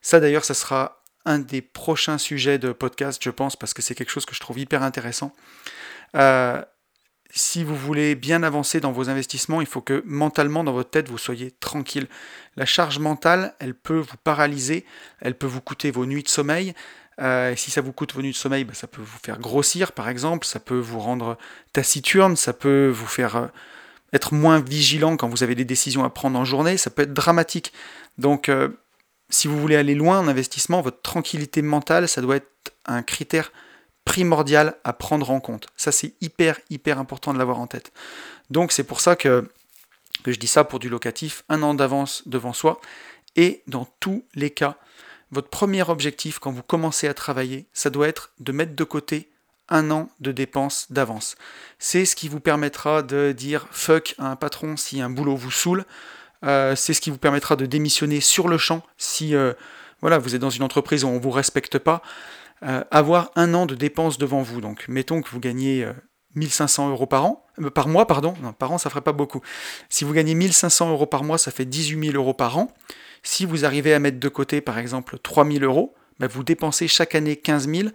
[0.00, 3.96] Ça, d'ailleurs, ça sera un des prochains sujets de podcast, je pense, parce que c'est
[3.96, 5.32] quelque chose que je trouve hyper intéressant.
[7.30, 11.08] Si vous voulez bien avancer dans vos investissements, il faut que mentalement, dans votre tête,
[11.08, 12.08] vous soyez tranquille.
[12.56, 14.84] La charge mentale, elle peut vous paralyser,
[15.20, 16.74] elle peut vous coûter vos nuits de sommeil,
[17.20, 19.92] euh, si ça vous coûte vos nuits de sommeil, bah, ça peut vous faire grossir,
[19.92, 21.36] par exemple, ça peut vous rendre
[21.72, 23.46] taciturne, ça peut vous faire euh,
[24.12, 27.14] être moins vigilant quand vous avez des décisions à prendre en journée, ça peut être
[27.14, 27.72] dramatique.
[28.18, 28.68] Donc, euh,
[29.30, 33.52] si vous voulez aller loin en investissement, votre tranquillité mentale, ça doit être un critère
[34.08, 35.66] primordial à prendre en compte.
[35.76, 37.92] Ça, c'est hyper, hyper important de l'avoir en tête.
[38.48, 39.46] Donc, c'est pour ça que,
[40.24, 42.80] je dis ça pour du locatif, un an d'avance devant soi.
[43.36, 44.78] Et dans tous les cas,
[45.30, 49.28] votre premier objectif quand vous commencez à travailler, ça doit être de mettre de côté
[49.68, 51.36] un an de dépenses d'avance.
[51.78, 55.50] C'est ce qui vous permettra de dire fuck à un patron si un boulot vous
[55.50, 55.84] saoule.
[56.46, 59.52] Euh, c'est ce qui vous permettra de démissionner sur le champ si euh,
[60.00, 62.00] voilà, vous êtes dans une entreprise où on ne vous respecte pas.
[62.64, 64.60] Euh, avoir un an de dépenses devant vous.
[64.60, 65.86] Donc mettons que vous gagnez
[66.34, 68.34] 1500 euros par an, par mois, pardon.
[68.58, 69.40] Par an, ça ferait pas beaucoup.
[69.88, 72.68] Si vous gagnez 1500 euros par mois, ça fait 18 000 euros par an.
[73.22, 77.14] Si vous arrivez à mettre de côté, par exemple, 3000 euros, bah, vous dépensez chaque
[77.14, 77.88] année 15 000.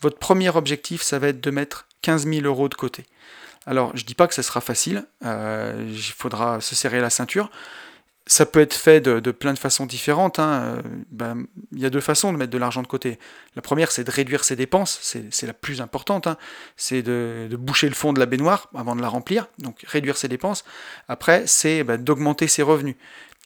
[0.00, 3.06] Votre premier objectif, ça va être de mettre 15 000 euros de côté.
[3.66, 7.50] Alors, je dis pas que ce sera facile, euh, il faudra se serrer la ceinture.
[8.26, 10.38] Ça peut être fait de, plein de façons différentes.
[10.38, 10.82] Hein.
[11.10, 11.34] Bah,
[11.72, 13.18] il y a deux façons de mettre de l'argent de côté.
[13.54, 16.26] La première, c'est de réduire ses dépenses, c'est la plus importante.
[16.26, 16.38] Hein.
[16.76, 20.28] C'est de, boucher le fond de la baignoire avant de la remplir, donc réduire ses
[20.28, 20.64] dépenses.
[21.06, 22.96] Après, c'est bah, d'augmenter ses revenus.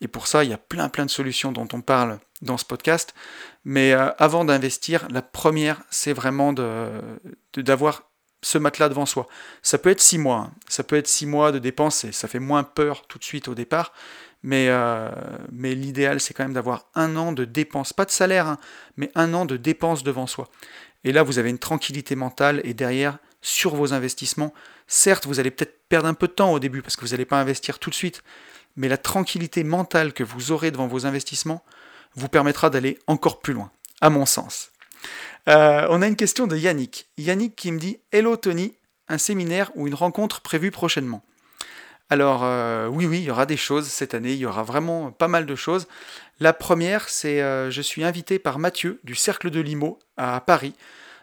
[0.00, 2.64] Et pour ça, il y a plein plein de solutions dont on parle dans ce
[2.64, 3.14] podcast.
[3.64, 6.52] Mais euh, avant d'investir, la première, c'est vraiment
[7.56, 8.02] d'avoir
[8.40, 9.26] ce matelas devant soi.
[9.62, 10.52] Ça peut être six mois, hein.
[10.68, 13.48] ça peut être six mois de dépenses et ça fait moins peur tout de suite
[13.48, 13.92] au départ.
[14.42, 15.10] Mais, euh,
[15.50, 18.58] mais l'idéal, c'est quand même d'avoir un an de dépenses, pas de salaire, hein,
[18.96, 20.48] mais un an de dépenses devant soi.
[21.04, 24.54] Et là, vous avez une tranquillité mentale et derrière, sur vos investissements,
[24.86, 27.24] certes, vous allez peut-être perdre un peu de temps au début parce que vous n'allez
[27.24, 28.22] pas investir tout de suite,
[28.76, 31.64] mais la tranquillité mentale que vous aurez devant vos investissements
[32.14, 33.70] vous permettra d'aller encore plus loin,
[34.00, 34.70] à mon sens.
[35.48, 37.08] Euh, on a une question de Yannick.
[37.16, 38.74] Yannick qui me dit Hello Tony,
[39.08, 41.24] un séminaire ou une rencontre prévue prochainement?
[42.10, 45.10] Alors euh, oui, oui, il y aura des choses cette année, il y aura vraiment
[45.10, 45.86] pas mal de choses.
[46.40, 50.74] La première, c'est euh, je suis invité par Mathieu du Cercle de Limo à Paris.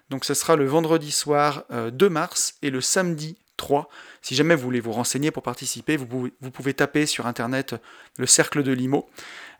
[0.09, 3.89] Donc ce sera le vendredi soir 2 mars et le samedi 3.
[4.21, 7.75] Si jamais vous voulez vous renseigner pour participer, vous pouvez, taper sur internet
[8.17, 9.09] le cercle de Limo.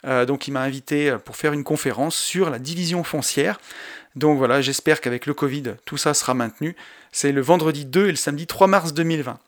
[0.06, 3.60] Euh, donc il m'a invité pour faire une conférence sur la division foncière.
[4.16, 6.76] Donc voilà, j'espère qu'avec le Covid, tout ça sera maintenu.
[7.12, 9.40] C'est le vendredi 2 et le samedi 3 mars 2020.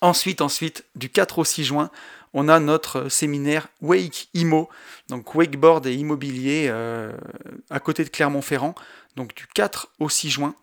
[0.00, 1.90] Ensuite, ensuite, du 4 au 6 juin,
[2.32, 4.68] on a notre séminaire Wake Imo,
[5.08, 7.12] donc wakeboard et immobilier euh,
[7.70, 8.74] à côté de Clermont-Ferrand,
[9.16, 10.54] donc du 4 au 6 juin.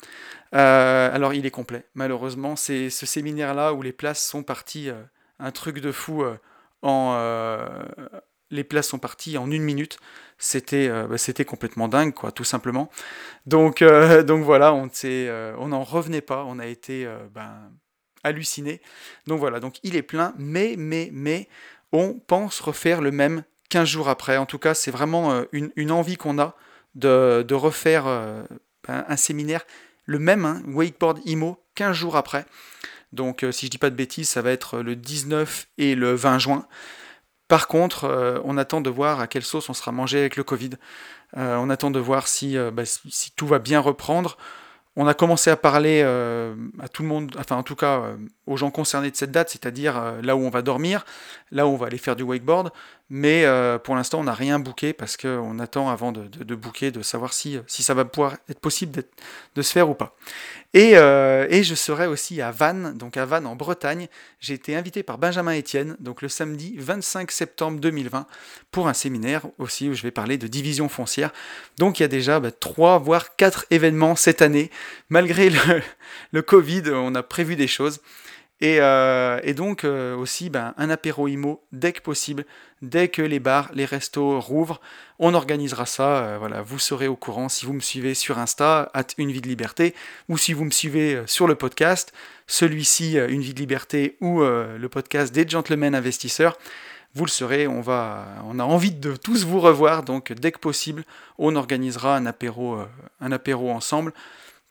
[0.55, 5.03] Euh, alors il est complet, malheureusement, c'est ce séminaire-là où les places sont parties, euh,
[5.39, 6.23] un truc de fou,
[6.81, 7.67] en,
[8.49, 9.99] les places sont parties en une minute.
[10.39, 12.89] C'était bah, complètement dingue, quoi, tout simplement.
[13.45, 13.83] Donc,
[14.25, 17.07] donc voilà, on n'en revenait pas, on a été...
[17.35, 17.71] Ben,
[18.23, 18.81] halluciné.
[19.25, 21.47] Donc voilà, donc il est plein, mais, mais, mais,
[21.91, 24.37] on pense refaire le même 15 jours après.
[24.37, 26.55] En tout cas, c'est vraiment euh, une, envie qu'on a
[26.95, 28.43] de, refaire euh,
[28.87, 29.65] un, séminaire,
[30.05, 32.45] le même, hein, Wakeboard IMO, 15 jours après.
[33.13, 36.13] Donc euh, si je dis pas de bêtises, ça va être le 19 et le
[36.13, 36.67] 20 juin.
[37.47, 40.71] Par contre, on attend de voir à quelle sauce on sera mangé avec le Covid.
[41.33, 44.37] on attend de voir si, bah, si tout va bien reprendre
[44.99, 48.17] on a commencé à parler euh, à tout le monde, enfin en tout cas euh,
[48.47, 51.05] aux gens concernés de cette date, c'est-à-dire euh, là où on va dormir,
[51.51, 52.71] là où on va aller faire du wakeboard,
[53.09, 53.45] mais
[53.83, 57.33] pour l'instant on n'a rien booké parce qu'on attend avant de, de, booker, de savoir
[57.33, 59.03] si, si ça va pouvoir être possible
[59.55, 60.15] de se faire ou pas.
[60.73, 64.07] Et, et, je serai aussi à Vannes, donc à Vannes en Bretagne.
[64.39, 68.27] J'ai été invité par Benjamin Etienne, donc le samedi 25 septembre 2020,
[68.71, 71.31] pour un séminaire aussi où je vais parler de division foncière.
[71.77, 74.69] Donc il y a déjà bah, trois voire quatre événements cette année
[75.09, 75.49] malgré
[76.31, 78.01] le, Covid, on a prévu des choses.
[78.59, 82.43] Et, euh, donc euh, aussi ben, un apéro IMO dès que possible,
[82.81, 84.81] dès que les bars, les restos rouvrent,
[85.19, 86.23] on organisera ça.
[86.23, 89.41] Euh, voilà, vous serez au courant si vous me suivez sur Insta, at Une Vie
[89.41, 89.93] de Liberté,
[90.27, 92.13] ou si vous me suivez sur le podcast,
[92.47, 96.57] celui-ci Une Vie de Liberté ou le podcast des Gentlemen Investisseurs.
[97.13, 100.59] Vous le serez, on, va, on a envie de tous vous revoir, donc dès que
[100.59, 101.03] possible,
[101.37, 102.79] on organisera un apéro,
[103.21, 104.13] un apéro ensemble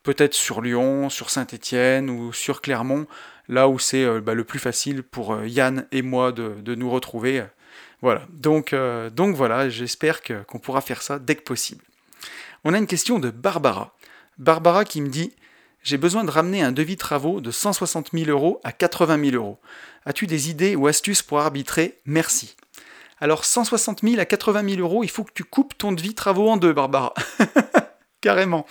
[0.06, 3.06] peut-être sur Lyon, sur Saint-Étienne ou sur Clermont,
[3.48, 6.90] là où c'est euh, bah, le plus facile pour euh, Yann et moi de, nous
[6.90, 7.44] retrouver.
[8.02, 11.84] Voilà, donc, euh, donc voilà, j'espère qu'on pourra faire ça dès que possible.
[12.64, 13.94] On a une question de Barbara.
[14.38, 15.32] Barbara qui me dit
[15.82, 19.58] J'ai besoin de ramener un devis travaux de 160 000 euros à 80 000 euros.
[20.04, 21.98] As-tu des idées ou astuces pour arbitrer?
[22.04, 22.56] Merci.
[23.18, 26.50] Alors 160 000 à 80 000 euros, il faut que tu coupes ton devis travaux
[26.50, 27.14] en deux, Barbara.
[28.20, 28.66] Carrément.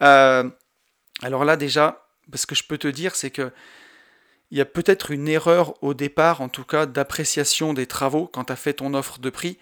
[0.00, 3.50] Alors là déjà, ce que je peux te dire, c'est que
[4.52, 8.44] il y a peut-être une erreur au départ, en tout cas, d'appréciation des travaux quand
[8.44, 9.58] tu as fait ton offre de prix.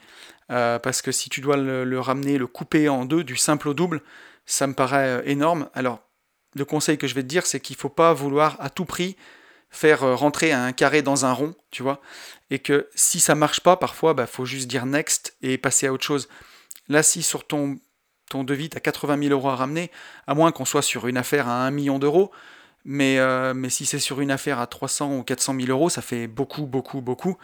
[0.50, 3.74] Euh, parce que si tu dois le, ramener, le couper en deux, du simple au
[3.74, 4.03] double,
[4.46, 5.70] ça me paraît euh, énorme.
[5.74, 6.00] Alors,
[6.57, 8.85] le conseil que je vais te dire, c'est qu'il ne faut pas vouloir à tout
[8.85, 9.16] prix
[9.72, 12.00] faire rentrer un carré dans un rond, tu vois.
[12.50, 15.87] Et que si ça marche pas, parfois, il bah, faut juste dire next et passer
[15.87, 16.29] à autre chose.
[16.88, 17.79] Là, si sur ton
[18.29, 19.90] ton devis, tu as 80 000 euros à ramener,
[20.26, 22.33] à moins qu'on soit sur une affaire à 1 million d'euros.
[22.85, 26.03] Mais, euh, mais si c'est sur une affaire à 300 ou 400 000 euros, ça
[26.03, 27.37] fait beaucoup, beaucoup, beaucoup.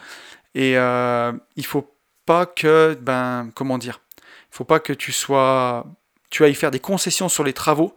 [0.55, 1.93] Et euh, il faut
[2.25, 5.87] pas que, ben, comment dire, il faut pas que tu sois,
[6.31, 7.95] tu ailles faire des concessions sur les travaux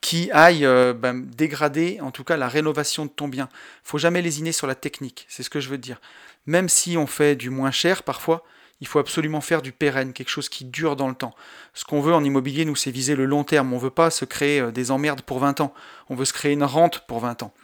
[0.00, 3.48] qui aillent euh, ben, dégrader, en tout cas, la rénovation de ton bien.
[3.82, 6.00] Faut jamais lésiner sur la technique, c'est ce que je veux dire.
[6.46, 8.44] Même si on fait du moins cher parfois,
[8.80, 11.34] il faut absolument faire du pérenne, quelque chose qui dure dans le temps.
[11.74, 13.72] Ce qu'on veut en immobilier, nous, c'est viser le long terme.
[13.72, 15.72] On ne veut pas se créer euh, des emmerdes pour 20 ans.
[16.10, 17.54] On veut se créer une rente pour 20 ans.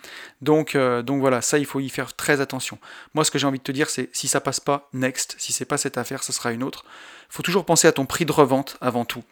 [0.41, 2.79] Donc, euh, donc voilà, ça, il faut y faire très attention.
[3.15, 5.35] Moi, ce que j'ai envie de te dire, c'est si ça passe pas, next.
[5.39, 6.85] Si c'est pas cette affaire, ce sera une autre.
[7.31, 9.25] Il faut toujours penser à ton prix de revente avant tout.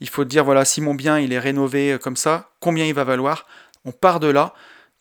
[0.00, 2.86] Il faut te dire, voilà, si mon bien, il est rénové euh, comme ça, combien
[2.86, 3.46] il va valoir?
[3.84, 4.54] On part de là,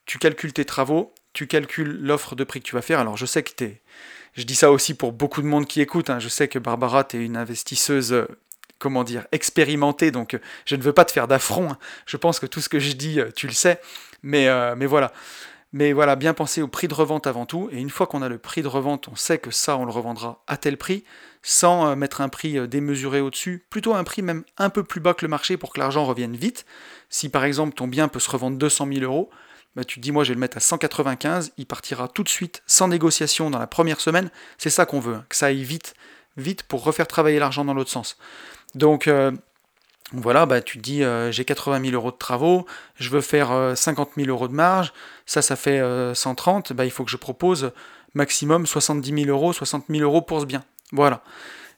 [0.06, 3.00] tu calcules tes travaux, tu calcules l'offre de prix que tu vas faire.
[3.00, 3.82] Alors, je sais que tu es
[4.38, 6.12] je dis ça aussi pour beaucoup de monde qui écoute.
[6.12, 6.20] Hein.
[6.20, 8.28] Je sais que Barbara, tu es une investisseuse, euh,
[8.78, 11.72] comment dire, expérimentée, donc euh, je ne veux pas te faire d'affront.
[11.72, 11.78] Hein.
[12.06, 13.82] Je pense que tout ce que je dis, euh, tu le sais.
[14.22, 14.48] Mais,
[14.86, 15.12] voilà.
[15.74, 17.68] Mais voilà, bien penser au prix de revente avant tout.
[17.72, 19.92] Et une fois qu'on a le prix de revente, on sait que ça, on le
[19.92, 21.04] revendra à tel prix,
[21.42, 23.66] sans mettre un prix démesuré au-dessus.
[23.70, 26.36] Plutôt un prix même un peu plus bas que le marché pour que l'argent revienne
[26.36, 26.66] vite.
[27.10, 29.30] Si par exemple ton bien peut se revendre 200 000 euros,
[29.76, 32.30] bah, tu te dis moi je vais le mettre à 195, il partira tout de
[32.30, 34.30] suite sans négociation dans la première semaine.
[34.58, 35.94] C'est ça qu'on veut, hein, que ça aille vite,
[36.36, 38.18] vite pour refaire travailler l'argent dans l'autre sens.
[38.76, 39.32] Donc euh,
[40.14, 43.74] voilà, bah, tu te dis euh, j'ai 80 000 euros de travaux, je veux faire
[43.76, 44.94] 50 euh, 000 euros de marge,
[45.26, 45.82] ça ça fait
[46.14, 47.72] 130, bah, il faut que je propose
[48.14, 50.64] maximum 70 000 euros, 60 000 euros pour ce bien.
[50.92, 51.22] Voilà.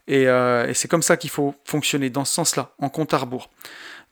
[0.08, 0.26] Et,
[0.74, 3.50] c'est comme ça qu'il faut fonctionner, dans ce sens-là, en compte à rebours.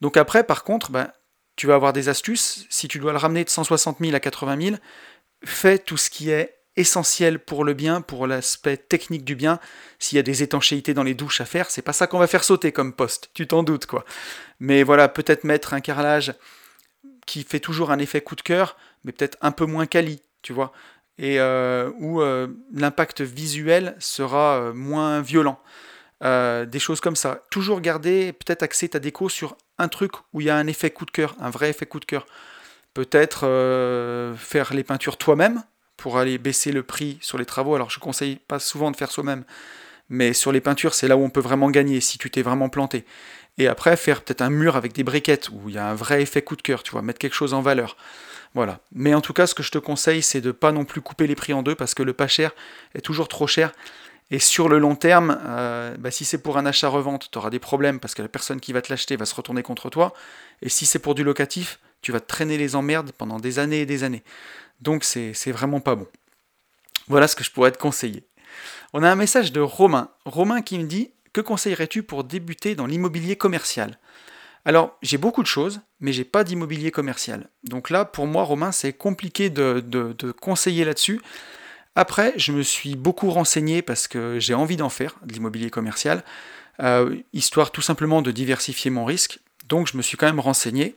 [0.02, 1.13] Donc après, par contre, bah,
[1.58, 2.65] tu vas avoir des astuces.
[2.70, 4.76] Si tu dois le ramener de 160 000 à 80 000,
[5.43, 9.60] fais tout ce qui est essentiel pour le bien, pour l'aspect technique du bien.
[10.00, 12.28] S'il y a des étanchéités dans les douches à faire, c'est pas ça qu'on va
[12.28, 14.06] faire sauter comme poste, tu t'en doutes quoi.
[14.60, 16.34] Mais voilà, peut-être mettre un carrelage
[17.26, 20.54] qui fait toujours un effet coup de cœur, mais peut-être un peu moins quali, tu
[20.54, 20.72] vois.
[21.17, 21.39] et
[22.00, 22.22] où
[22.74, 25.60] l'impact visuel sera moins violent.
[26.22, 27.42] Des choses comme ça.
[27.52, 30.90] Toujours garder, peut-être axer ta déco sur un truc où il y a un effet
[30.90, 32.26] coup de cœur, un vrai effet coup de cœur.
[32.94, 33.42] Peut-être
[34.38, 35.64] faire les peintures toi-même
[35.96, 37.76] pour aller baisser le prix sur les travaux.
[37.76, 39.44] Alors je conseille pas souvent de faire soi-même,
[40.10, 42.70] mais sur les peintures, c'est là où on peut vraiment gagner si tu t'es vraiment
[42.70, 43.06] planté.
[43.60, 46.22] Et après, faire peut-être un mur avec des briquettes où il y a un vrai
[46.22, 47.98] effet coup de cœur, tu vois, mettre quelque chose en valeur.
[48.54, 48.80] Voilà.
[48.92, 51.26] Mais en tout cas, ce que je te conseille, c'est de pas non plus couper
[51.26, 52.52] les prix en deux parce que le pas cher
[52.94, 53.72] est toujours trop cher.
[54.30, 57.60] Et sur le long terme, euh, bah, si c'est pour un achat-revente, tu auras des
[57.60, 60.13] problèmes parce que la personne qui va te l'acheter va se retourner contre toi.
[60.62, 63.82] Et si c'est pour du locatif, tu vas te traîner les emmerdes pendant des années
[63.82, 64.24] et des années.
[64.82, 66.08] Donc c'est vraiment pas bon.
[67.08, 68.24] Voilà ce que je pourrais te conseiller.
[68.94, 70.10] On a un message de Romain.
[70.26, 73.98] Romain qui me dit Que conseillerais-tu pour débuter dans l'immobilier commercial?
[74.66, 77.50] Alors, j'ai beaucoup de choses, mais j'ai pas d'immobilier commercial.
[77.63, 79.82] Donc là, pour moi, Romain, c'est compliqué de,
[80.42, 81.22] conseiller là-dessus.
[81.98, 86.24] Après, je me suis beaucoup renseigné parce que j'ai envie d'en faire, de l'immobilier commercial,
[86.80, 89.40] euh, histoire tout simplement de diversifier mon risque.
[89.68, 90.94] Donc je me suis quand même renseigné.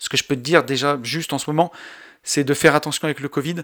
[0.00, 1.70] Ce que je peux te dire déjà juste en ce moment,
[2.24, 3.62] c'est de faire attention avec le Covid,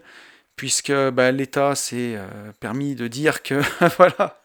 [0.55, 2.29] puisque bah, l'État s'est euh,
[2.61, 3.61] permis de dire que
[3.99, 4.41] voilà,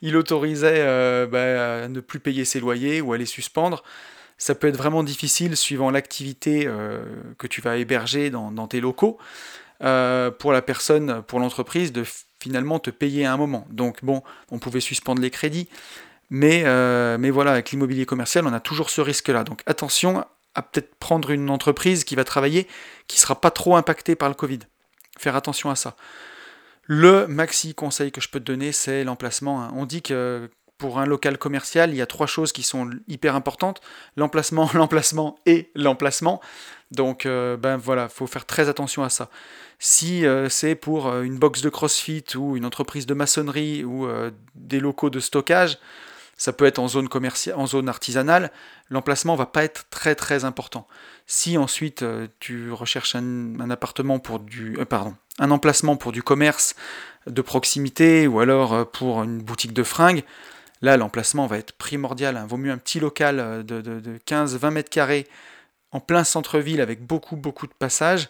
[0.00, 3.82] il autorisait euh, bah, à ne plus payer ses loyers ou à les suspendre.
[4.38, 6.68] Ça peut être vraiment difficile suivant l'activité
[7.38, 9.18] que tu vas héberger dans, tes locaux
[10.38, 12.04] pour la personne, pour l'entreprise, de
[12.40, 13.66] finalement te payer à un moment.
[13.70, 15.68] Donc bon, on pouvait suspendre les crédits,
[16.30, 16.64] mais,
[17.18, 19.44] mais voilà, avec l'immobilier commercial, on a toujours ce risque-là.
[19.44, 22.66] Donc attention à peut-être prendre une entreprise qui va travailler,
[23.08, 24.60] qui ne sera pas trop impactée par le Covid.
[25.18, 25.96] Faire attention à ça.
[26.84, 29.62] Le maxi conseil que je peux te donner, c'est l'emplacement.
[29.62, 29.72] Hein.
[29.74, 33.36] On dit que pour un local commercial, il y a trois choses qui sont hyper
[33.36, 33.80] importantes
[34.16, 36.40] l'emplacement, l'emplacement et l'emplacement.
[36.92, 39.28] Donc, euh, ben voilà, faut faire très attention à ça.
[39.78, 44.06] Si euh, c'est pour euh, une box de CrossFit ou une entreprise de maçonnerie ou
[44.54, 45.78] des locaux de stockage,
[46.36, 48.50] ça peut être en zone commerciale, en zone artisanale,
[48.90, 50.86] l'emplacement va pas être très très important.
[51.26, 52.04] Si ensuite
[52.40, 54.78] tu recherches un, appartement pour du,
[55.38, 56.74] emplacement pour du commerce
[57.26, 60.24] de proximité ou alors pour une boutique de fringues,
[60.80, 62.36] là l'emplacement va être primordial.
[62.36, 62.46] Hein.
[62.46, 65.28] Vaut mieux un petit local de, de 15-20 mètres carrés
[65.92, 68.28] en plein centre-ville avec beaucoup beaucoup de passages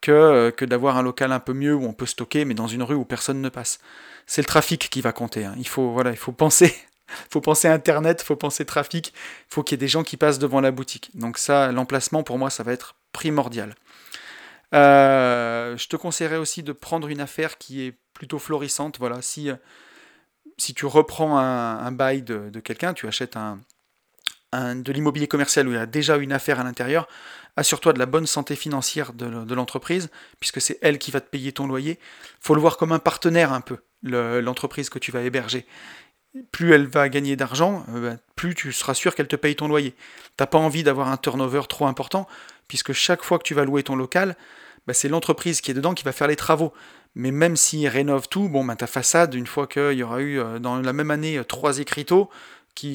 [0.00, 2.82] que, que d'avoir un local un peu mieux où on peut stocker mais dans une
[2.82, 3.80] rue où personne ne passe.
[4.26, 5.44] C'est le trafic qui va compter.
[5.44, 5.54] Hein.
[5.58, 6.74] Il faut voilà, il faut penser
[7.30, 9.12] faut penser Internet, faut penser trafic,
[9.48, 11.10] faut qu'il y ait des gens qui passent devant la boutique.
[11.14, 13.74] Donc ça, l'emplacement, pour moi, ça va être primordial.
[14.74, 18.98] Euh, je te conseillerais aussi de prendre une affaire qui est plutôt florissante.
[18.98, 19.50] Voilà, si,
[20.58, 23.58] si tu reprends un, bail de, quelqu'un, tu achètes un,
[24.52, 27.06] de l'immobilier commercial où il y a déjà une affaire à l'intérieur,
[27.56, 31.52] assure-toi de la bonne santé financière de, l'entreprise, puisque c'est elle qui va te payer
[31.52, 31.98] ton loyer.
[32.40, 35.66] faut le voir comme un partenaire un peu, l'entreprise que tu vas héberger
[36.52, 39.68] plus elle va gagner d'argent, euh, bah, plus tu seras sûr qu'elle te paye ton
[39.68, 39.94] loyer.
[40.36, 42.28] T'as pas envie d'avoir un turnover trop important,
[42.68, 44.36] puisque chaque fois que tu vas louer ton local,
[44.86, 46.72] bah, c'est l'entreprise qui est dedans qui va faire les travaux.
[47.14, 50.38] Mais même s'ils rénovent tout, bon, bah, ta façade, une fois qu'il y aura eu
[50.38, 52.30] euh, dans la même année euh, trois écriteaux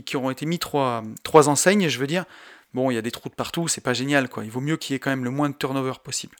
[0.03, 2.25] qui, auront été mis, trois, trois enseignes, je veux dire,
[2.73, 4.43] bon, il y a des trous de partout, c'est pas génial, quoi.
[4.43, 6.35] Il vaut mieux qu'il y ait quand même le moins de turnover possible.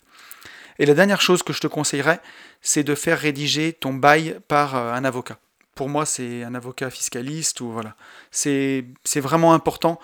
[0.79, 2.19] Et la dernière chose que je te conseillerais,
[2.61, 5.37] c'est de faire rédiger ton bail par un avocat
[5.75, 7.95] pour moi, c'est un avocat fiscaliste ou voilà.
[8.31, 9.99] C'est vraiment important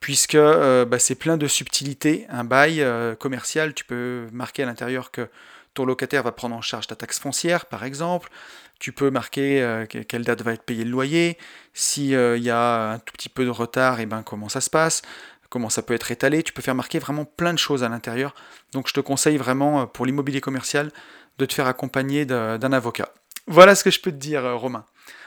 [0.00, 2.26] puisque euh, bah, c'est plein de subtilités.
[2.28, 5.28] Un bail euh, commercial, tu peux marquer à l'intérieur que
[5.74, 8.30] ton locataire va prendre en charge ta taxe foncière, par exemple.
[8.78, 11.36] Tu peux marquer euh, quelle date va être payé le loyer.
[11.74, 14.70] S'il y a un tout petit peu de retard, et eh ben comment ça se
[14.70, 15.02] passe?
[15.48, 16.42] Comment ça peut être étalé?
[16.42, 18.34] Tu peux faire marquer vraiment plein de choses à l'intérieur.
[18.72, 20.90] Donc je te conseille vraiment pour l'immobilier commercial
[21.38, 23.12] de te faire accompagner d'un avocat.
[23.46, 24.84] Voilà ce que je peux te dire, euh, Romain.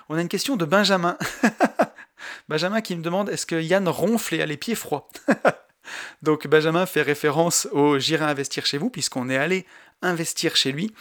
[0.07, 1.17] On a une question de Benjamin.
[2.49, 5.09] Benjamin qui me demande est-ce que Yann ronfle et a les pieds froids?
[6.21, 9.65] Donc Benjamin fait référence au J'irai investir chez vous, puisqu'on est allé
[10.01, 10.93] investir chez lui.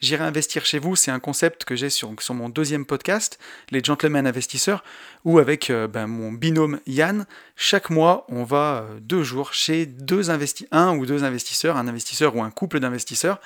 [0.00, 3.40] J'irai investir chez vous, c'est un concept que j'ai sur, sur, mon deuxième podcast,
[3.72, 4.84] Les Gentlemen Investisseurs,
[5.24, 9.86] où avec euh, ben, mon binôme Yann, chaque mois, on va euh, deux jours chez
[9.86, 10.30] deux
[10.70, 13.40] un ou deux investisseurs, un investisseur ou un couple d'investisseurs,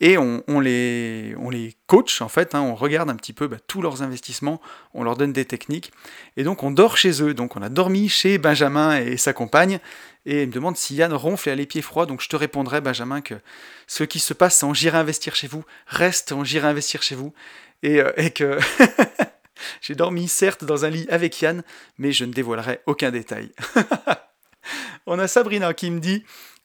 [0.00, 3.58] et on, les, on les coach en fait, hein, on regarde un petit peu bah,
[3.66, 4.60] tous leurs investissements,
[4.92, 5.92] on leur donne des techniques,
[6.36, 7.32] et donc on dort chez eux.
[7.32, 9.78] Donc on a dormi chez Benjamin et sa compagne,
[10.26, 12.36] et il me demande si Yann ronfle et a les pieds froids, donc je te
[12.36, 13.34] répondrai Benjamin que
[13.86, 15.64] ce qui se passe en J'irai investir chez vous.
[15.86, 17.32] Reste en J'irai investir chez vous,
[17.82, 18.58] et, euh, et que
[19.80, 21.62] j'ai dormi certes dans un lit avec Yann,
[21.98, 23.52] mais je ne dévoilerai aucun détail.
[25.06, 26.24] on a Sabrina qui me dit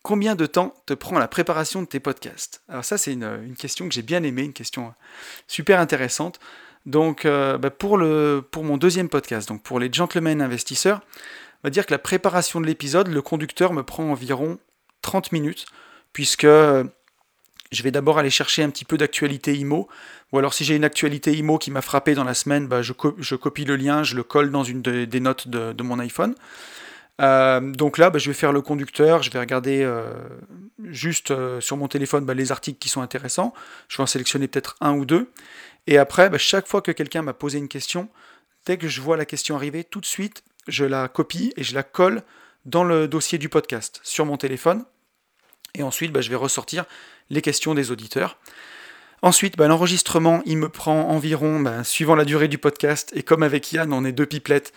[0.10, 2.64] combien de temps te prend la préparation de tes podcasts?
[2.68, 4.92] Alors ça, c'est une, question que j'ai bien aimée, une question
[5.46, 6.40] super intéressante.
[6.88, 11.02] Donc, bah, pour, mon deuxième podcast, donc pour les gentlemen investisseurs,
[11.62, 14.58] on va dire que la préparation de l'épisode, le conducteur me prend environ
[15.04, 15.68] 30 minutes,
[16.12, 19.88] puisque je vais d'abord aller chercher un petit peu d'actualité IMO,
[20.32, 22.94] ou alors si j'ai une actualité IMO qui m'a frappé dans la semaine, bah, je,
[23.36, 26.34] copie le lien, je le colle dans une des notes de, mon iPhone.
[27.20, 30.14] Euh, donc là, bah, je vais faire le conducteur, je vais regarder euh,
[30.84, 33.54] juste euh, sur mon téléphone bah, les articles qui sont intéressants,
[33.90, 35.30] je vais en sélectionner peut-être un ou deux,
[35.88, 38.10] et après, chaque fois que quelqu'un m'a posé une question,
[38.66, 41.74] dès que je vois la question arriver, tout de suite, je la copie et je
[41.74, 42.22] la colle
[42.66, 44.86] dans le dossier du podcast sur mon téléphone.
[45.74, 46.86] Et ensuite, bah, je vais ressortir
[47.30, 48.38] les questions des auditeurs.
[49.22, 53.44] Ensuite, bah, l'enregistrement, il me prend environ, bah, suivant la durée du podcast, et comme
[53.44, 54.74] avec Yann, on est deux pipelettes,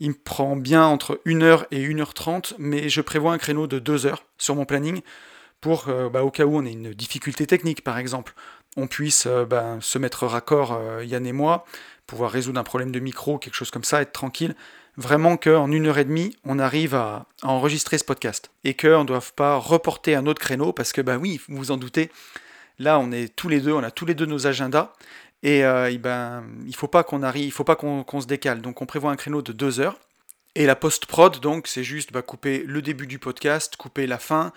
[0.00, 4.06] il me prend bien entre 1h et 1h30, mais je prévois un créneau de 2
[4.06, 5.00] heures sur mon planning
[5.60, 8.34] pour, euh, au cas où on ait une difficulté technique, par exemple,
[8.76, 9.46] on puisse euh,
[9.80, 11.64] se mettre raccord, euh, Yann et moi,
[12.06, 14.54] pouvoir résoudre un problème de micro, quelque chose comme ça, être tranquille
[14.96, 18.50] vraiment qu'en une heure et demie, on arrive à, enregistrer ce podcast.
[18.64, 21.70] Et qu'on ne doive pas reporter un autre créneau, parce que, ben oui, vous vous
[21.70, 22.10] en doutez,
[22.78, 24.92] là, on est tous les deux, on a tous les deux nos agendas.
[25.44, 28.62] Et, euh, ben, il faut pas qu'on arrive, il faut pas qu'on se décale.
[28.62, 30.00] Donc on prévoit un créneau de deux heures.
[30.56, 34.52] Et la post-prod, donc, c'est juste bah, couper le début du podcast, couper la fin,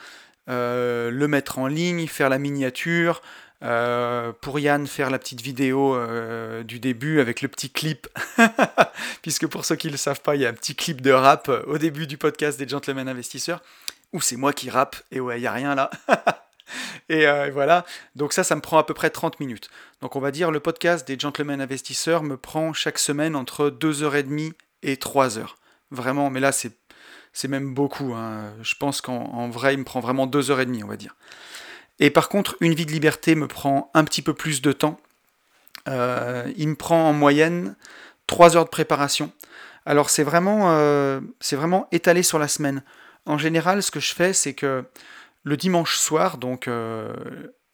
[0.48, 3.22] euh, le mettre en ligne, faire la miniature,
[3.64, 5.98] euh, pour Yann faire la petite vidéo
[6.64, 8.08] du début avec le petit clip,
[9.24, 11.12] puisque pour ceux qui ne le savent pas, il y a un petit clip de
[11.12, 13.62] rap au début du podcast des Gentlemen Investisseurs,
[14.14, 15.90] où c'est moi qui rappe, et ouais, il n'y a rien là.
[17.10, 19.70] et voilà, donc ça, ça me prend à peu près 30 minutes.
[20.02, 24.54] Donc on va dire le podcast des Gentlemen Investisseurs me prend chaque semaine entre 2h30
[24.84, 25.46] et 3h.
[25.92, 26.72] Vraiment, mais là c'est,
[27.34, 28.14] c'est même beaucoup.
[28.14, 28.54] Hein.
[28.62, 31.16] Je pense qu'en vrai, il me prend vraiment 2h30, on va dire.
[32.00, 35.00] Et par contre, une vie de liberté me prend un petit peu plus de temps.
[35.88, 37.76] Euh, il me prend en moyenne
[38.28, 39.32] 3 heures de préparation.
[39.86, 42.84] Alors c'est vraiment, euh, c'est vraiment étalé sur la semaine.
[43.26, 44.86] En général, ce que je fais, c'est que
[45.48, 47.14] le dimanche soir, donc euh,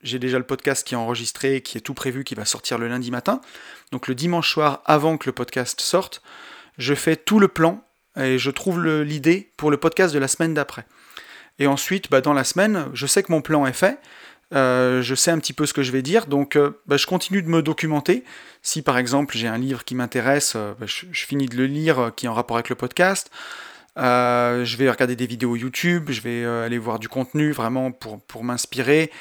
[0.04, 2.88] j'ai déjà le podcast qui est enregistré, qui est tout prévu, qui va sortir le
[2.88, 3.42] lundi matin.
[3.92, 6.22] Donc le dimanche soir, avant que le podcast sorte,
[6.78, 7.84] je fais tout le plan
[8.16, 10.86] et je trouve l'idée pour le podcast de la semaine d'après.
[11.58, 13.98] Et ensuite, bah, dans la semaine, je sais que mon plan est fait.
[14.54, 17.08] Euh, je sais un petit peu ce que je vais dire, donc euh, bah, je
[17.08, 18.24] continue de me documenter.
[18.62, 22.28] Si par exemple j'ai un livre qui m'intéresse, bah, je, finis de le lire, qui
[22.28, 23.32] est en rapport avec le podcast.
[23.98, 28.44] Je vais regarder des vidéos YouTube, je vais aller voir du contenu vraiment pour, pour
[28.44, 29.12] m'inspirer,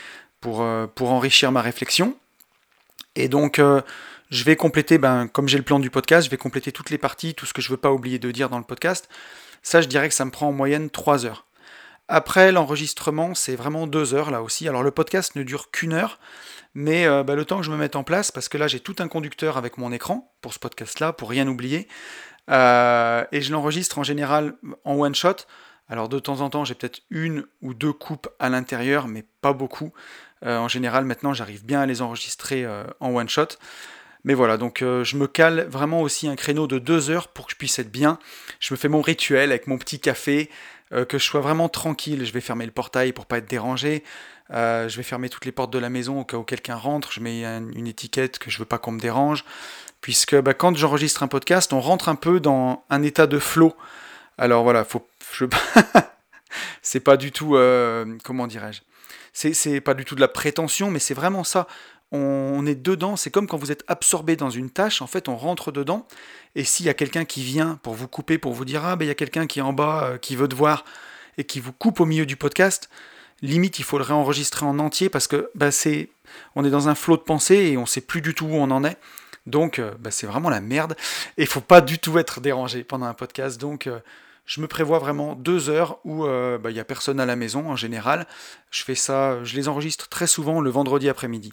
[0.41, 2.17] pour, pour enrichir ma réflexion.
[3.15, 3.61] Et donc
[4.33, 6.97] je vais compléter, ben, comme j'ai le plan du podcast, je vais compléter toutes les
[6.97, 9.11] parties, tout ce que je ne veux pas oublier de dire dans le podcast.
[9.63, 11.45] Ça, je dirais que ça me prend en moyenne 3 heures.
[12.09, 14.67] Après, l'enregistrement, c'est vraiment deux heures là aussi.
[14.67, 16.19] Alors le podcast ne dure qu'une heure,
[16.75, 18.81] mais euh, bah, le temps que je me mette en place, parce que là j'ai
[18.81, 21.87] tout un conducteur avec mon écran pour ce podcast-là, pour rien oublier,
[22.51, 25.37] euh, et je l'enregistre en général en one shot.
[25.89, 29.53] Alors de temps en temps, j'ai peut-être une ou deux coupes à l'intérieur, mais pas
[29.53, 29.93] beaucoup.
[30.45, 32.67] Euh, en général, maintenant, j'arrive bien à les enregistrer
[33.01, 33.49] en one shot.
[34.25, 37.53] Mais voilà, donc je me cale vraiment aussi un créneau de deux heures pour que
[37.53, 38.21] je puisse être bien.
[38.61, 40.49] Je me fais mon rituel avec mon petit café,
[40.93, 42.25] euh, que je sois vraiment tranquille.
[42.25, 44.05] Je vais fermer le portail pour pas être dérangé.
[44.51, 47.13] Euh, je vais fermer toutes les portes de la maison au cas où quelqu'un rentre.
[47.13, 49.45] Je mets une étiquette que je veux pas qu'on me dérange.
[50.03, 53.75] Puisque bah, quand j'enregistre un podcast, on rentre un peu dans un état de flow.
[54.37, 54.87] Alors voilà,
[56.83, 58.83] c'est pas du tout, euh, comment dirais-je,
[59.33, 61.67] c'est pas du tout de la prétention, mais c'est vraiment ça
[62.15, 65.37] on est dedans, c'est comme quand vous êtes absorbé dans une tâche, en fait on
[65.37, 66.07] rentre dedans,
[66.55, 69.07] et s'il y a quelqu'un qui vient pour vous couper, pour vous dire ah ben
[69.07, 70.85] il y a quelqu'un qui est en bas, euh, qui veut te voir,
[71.39, 72.91] et qui vous coupe au milieu du podcast,
[73.41, 76.11] limite il faut le réenregistrer en entier parce que bah, c'est,
[76.55, 78.71] on est dans un flot de pensée et on sait plus du tout où on
[78.71, 78.99] en est.
[79.47, 80.97] Donc euh, bah, c'est vraiment la merde,
[81.37, 83.87] et il faut pas du tout être dérangé pendant un podcast, donc...
[83.87, 83.99] Euh,
[84.45, 87.71] je me prévois vraiment deux heures où bah, il n'y a personne à la maison
[87.71, 88.27] en général.
[88.73, 91.53] Je fais ça, je les enregistre très souvent le vendredi après-midi.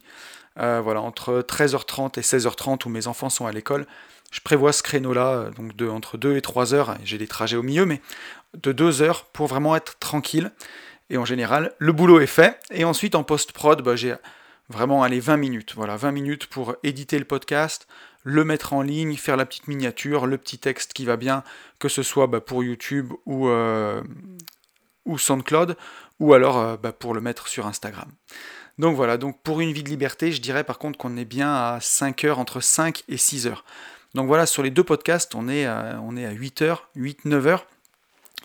[0.60, 3.86] Euh, voilà, entre 13h30 et 16h30 où mes enfants sont à l'école.
[4.32, 7.56] Je prévois ce créneau-là, euh, donc de, entre 2 et 3 heures, j'ai des trajets
[7.56, 8.02] au milieu, mais
[8.62, 10.52] de 2 heures pour vraiment être tranquille.
[11.10, 12.60] Et en général, le boulot est fait.
[12.72, 14.16] Et ensuite, en post-prod, bah, j'ai
[14.70, 15.74] vraiment allé 20 minutes.
[15.76, 17.88] Voilà, 20 minutes pour éditer le podcast,
[18.24, 21.44] le mettre en ligne, faire la petite miniature, le petit texte qui va bien,
[21.80, 24.02] que ce soit bah, pour YouTube ou, euh,
[25.06, 25.76] ou SoundCloud,
[26.20, 28.10] ou alors bah, pour le mettre sur Instagram.
[28.80, 31.54] Donc voilà, donc pour une vie de liberté, je dirais par contre qu'on est bien
[31.54, 33.66] à 5 heures, entre 5 et 6 heures.
[34.16, 37.46] Donc voilà, sur les deux podcasts, on est à, on est à 8 heures, 8-9
[37.46, 37.66] heures.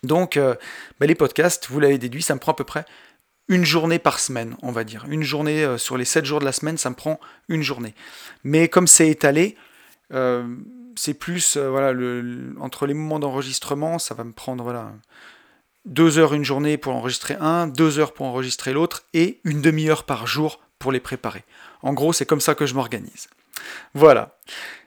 [0.03, 0.57] Donc euh,
[0.99, 2.85] bah, les podcasts, vous l'avez déduit, ça me prend à peu près
[3.49, 5.05] une journée par semaine, on va dire.
[5.09, 7.95] Une journée sur les 7 jours de la semaine, ça me prend une journée.
[8.43, 9.57] Mais comme c'est étalé,
[10.11, 14.93] c'est plus voilà le, entre les moments d'enregistrement, ça va me prendre voilà
[15.85, 20.05] deux heures une journée pour enregistrer un, deux heures pour enregistrer l'autre et une demi-heure
[20.05, 21.45] par jour pour les préparer.
[21.83, 23.29] En gros, c'est comme ça que je m'organise.
[23.95, 24.39] Voilà.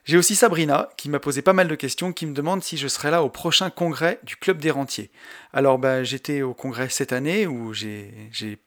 [0.07, 2.87] J'ai aussi Sabrina qui m'a posé pas mal de questions, qui me demande si je
[2.87, 5.11] serai là au prochain congrès du Club des Rentiers.
[5.51, 8.57] Alors bah, j'étais au congrès cette année où j'ai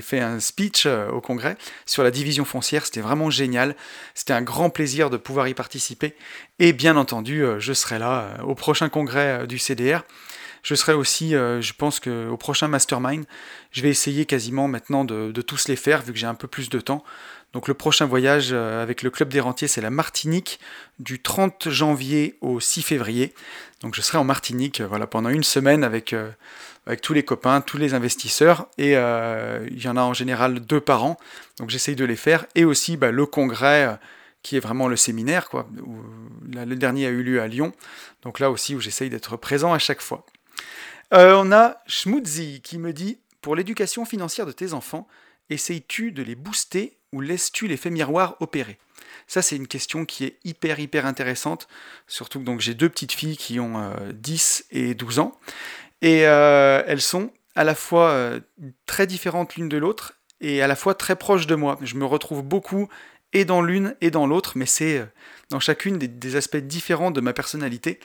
[0.00, 3.76] fait un speech euh, au congrès sur la division foncière, c'était vraiment génial,
[4.16, 6.16] c'était un grand plaisir de pouvoir y participer,
[6.58, 10.02] et bien entendu, euh, je serai là euh, au prochain congrès du CDR.
[10.64, 13.24] Je serai aussi, je pense qu'au prochain Mastermind,
[13.70, 16.68] je vais essayer quasiment maintenant de tous les faire, vu que j'ai un peu plus
[16.68, 17.02] de temps.
[17.52, 20.60] Donc le prochain voyage euh, avec le Club des Rentiers, c'est la Martinique
[20.98, 23.34] du 30 janvier au 6 février.
[23.80, 26.30] Donc je serai en Martinique euh, voilà, pendant une semaine avec, euh,
[26.86, 28.68] avec tous les copains, tous les investisseurs.
[28.78, 31.16] Et il y en a en général deux par an.
[31.58, 32.46] Donc j'essaye de les faire.
[32.54, 33.98] Et aussi bah, le congrès
[34.42, 35.48] qui est vraiment le séminaire.
[35.48, 35.68] Quoi,
[36.52, 37.72] le dernier a eu lieu à Lyon.
[38.22, 40.24] Donc là aussi où j'essaye d'être présent à chaque fois.
[41.12, 45.08] on a Schmutzi qui me dit, pour l'éducation financière de tes enfants,
[45.50, 48.78] essayes-tu de les booster ou laisses-tu l'effet miroir opérer?
[49.26, 51.68] Ça, c'est une question qui est hyper, hyper intéressante,
[52.08, 55.38] surtout que donc, j'ai deux petites filles qui ont 10 euh, et 12 ans,
[56.02, 58.40] et euh, elles sont à la fois euh,
[58.86, 61.78] très différentes l'une de l'autre, et à la fois très proches de moi.
[61.82, 62.88] Je me retrouve beaucoup
[63.32, 65.06] et dans l'une et dans l'autre, mais c'est
[65.50, 68.00] dans chacune des, aspects différents de ma personnalité.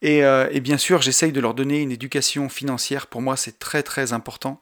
[0.00, 3.08] Et, et bien sûr, j'essaye de leur donner une éducation financière.
[3.08, 4.60] Pour moi, c'est très très important,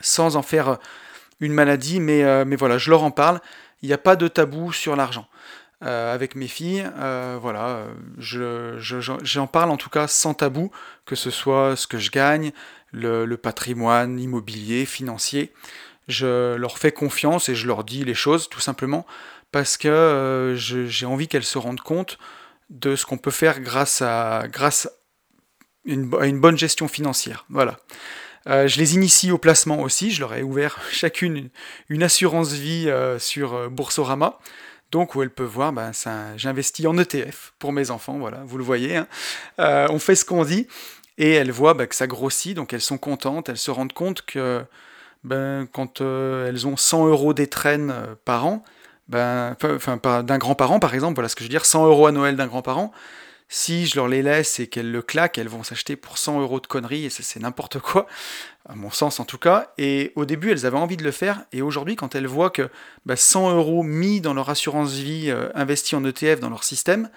[0.00, 0.78] sans en faire
[1.40, 3.40] une maladie, mais, euh, mais voilà, je leur en parle.
[3.82, 5.28] Il n'y a pas de tabou sur l'argent.
[5.84, 7.84] Euh, avec mes filles, euh, voilà,
[8.18, 10.72] j'en parle en tout cas sans tabou,
[11.06, 12.50] que ce soit ce que je gagne,
[12.90, 15.52] le, patrimoine immobilier, financier.
[16.08, 19.06] Je leur fais confiance et je leur dis les choses tout simplement
[19.52, 22.18] parce que j'ai envie qu'elles se rendent compte
[22.70, 24.90] de ce qu'on peut faire grâce à, grâce
[25.84, 27.46] une, à une bonne gestion financière.
[27.50, 27.78] Voilà.
[28.46, 31.48] Euh, je les initie au placement aussi, je leur ai ouvert chacune
[31.88, 34.38] une assurance vie euh, sur euh, Boursorama.
[34.90, 35.92] Donc où elles peuvent voir, ben,
[36.36, 38.96] j'investis en ETF pour mes enfants, voilà, vous le voyez.
[38.96, 39.06] Hein.
[39.58, 40.66] on fait ce qu'on dit
[41.18, 44.64] et elles voient que ça grossit, donc elles sont contentes, elles se rendent compte que
[45.24, 47.92] ben, quand elles ont 100 euros d'étrennes
[48.24, 48.64] par an,
[49.08, 49.56] ben,
[50.22, 52.46] d'un grand-parent par exemple, voilà ce que je veux dire, 100 euros à Noël d'un
[52.46, 52.90] grand-parent,
[53.48, 56.60] si je leur les laisse et qu'elles le claquent, elles vont s'acheter pour 100 euros
[56.60, 58.06] de conneries, et ça c'est n'importe quoi,
[58.68, 59.72] à mon sens en tout cas.
[59.78, 62.68] Et au début, elles avaient envie de le faire, et aujourd'hui, quand elles voient que
[63.12, 67.08] 100 bah, euros mis dans leur assurance vie, euh, investis en ETF dans leur système,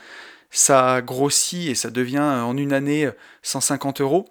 [0.49, 3.09] ça grossit et ça devient euh, en une année
[3.41, 4.29] 150 euros,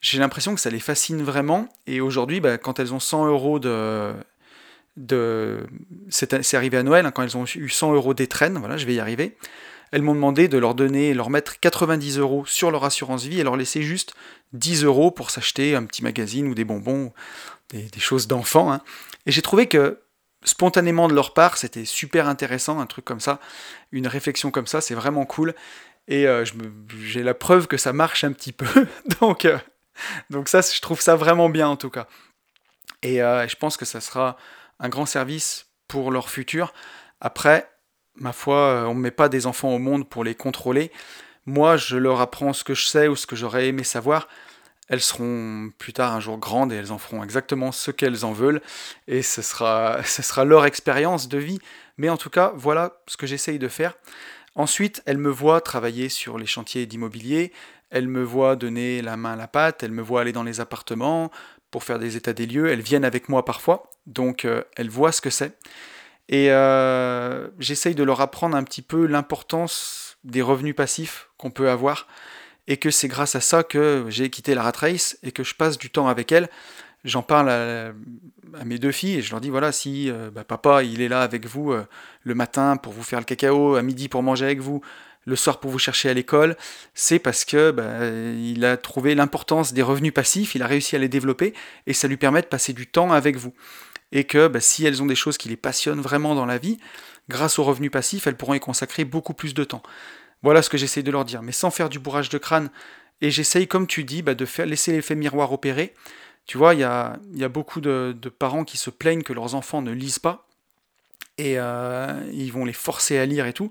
[0.00, 1.68] j'ai l'impression que ça les fascine vraiment.
[1.86, 4.12] Et aujourd'hui, bah, quand elles ont 100 euros de,
[4.96, 5.66] de
[6.08, 8.94] c'est arrivé à Noël, hein, quand elles ont eu 100 euros d'étrennes, voilà, je vais
[8.94, 9.36] y arriver
[9.90, 13.44] elles m'ont demandé de leur donner, leur mettre 90 euros sur leur assurance vie et
[13.44, 14.14] leur laisser juste
[14.52, 17.12] 10 euros pour s'acheter un petit magazine ou des bonbons,
[17.70, 18.72] des, choses d'enfants.
[18.72, 18.80] Hein.
[19.26, 20.00] Et j'ai trouvé que
[20.44, 23.40] spontanément de leur part, c'était super intéressant, un truc comme ça,
[23.92, 25.54] une réflexion comme ça, c'est vraiment cool.
[26.06, 26.44] Et euh,
[27.00, 28.66] j'ai la preuve que ça marche un petit peu.
[29.20, 29.58] donc, euh,
[30.30, 32.06] donc ça, je trouve ça vraiment bien en tout cas.
[33.02, 34.36] Et euh, je pense que ça sera
[34.80, 36.72] un grand service pour leur futur.
[37.20, 37.70] Après,
[38.20, 40.90] ma foi, euh, on ne met pas des enfants au monde pour les contrôler.
[41.46, 44.28] Moi, je leur apprends ce que je sais ou ce que j'aurais aimé savoir.
[44.88, 48.32] Elles seront plus tard un jour grandes et elles en feront exactement ce qu'elles en
[48.32, 48.62] veulent.
[49.06, 50.02] Et ce sera,
[50.44, 51.58] leur expérience de vie.
[51.96, 53.94] Mais en tout cas, voilà ce que j'essaye de faire.
[54.54, 57.52] Ensuite, elles me voient travailler sur les chantiers d'immobilier.
[57.90, 59.82] Elles me voient donner la main à la pâte.
[59.82, 61.30] Elles me voient aller dans les appartements
[61.70, 62.68] pour faire des états des lieux.
[62.68, 63.90] Elles viennent avec moi parfois.
[64.06, 65.58] Donc, euh, elles voient ce que c'est.
[66.28, 71.70] Et euh, j'essaye de leur apprendre un petit peu l'importance des revenus passifs qu'on peut
[71.70, 72.06] avoir.
[72.66, 75.54] Et que c'est grâce à ça que j'ai quitté la rat race et que je
[75.54, 76.50] passe du temps avec elles.
[77.04, 77.92] J'en parle à,
[78.64, 81.22] mes deux filles et je leur dis voilà, si euh, bah, papa il est là
[81.22, 81.86] avec vous euh,
[82.24, 84.82] le matin pour vous faire le cacao, à midi pour manger avec vous,
[85.24, 86.56] le soir pour vous chercher à l'école,
[86.94, 90.98] c'est parce que bah, il a trouvé l'importance des revenus passifs, il a réussi à
[90.98, 91.54] les développer
[91.86, 93.54] et ça lui permet de passer du temps avec vous
[94.12, 96.78] et que bah, si elles ont des choses qui les passionnent vraiment dans la vie,
[97.28, 99.82] grâce aux revenus passifs, elles pourront y consacrer beaucoup plus de temps.
[100.42, 102.70] Voilà ce que j'essaye de leur dire, mais sans faire du bourrage de crâne.
[103.20, 105.94] Et j'essaye, comme tu dis, bah, de faire, laisser l'effet miroir opérer.
[106.46, 109.90] Tu vois, il y a, beaucoup de, parents qui se plaignent que leurs enfants ne
[109.90, 110.46] lisent pas,
[111.36, 113.70] et euh, ils vont les forcer à lire et tout.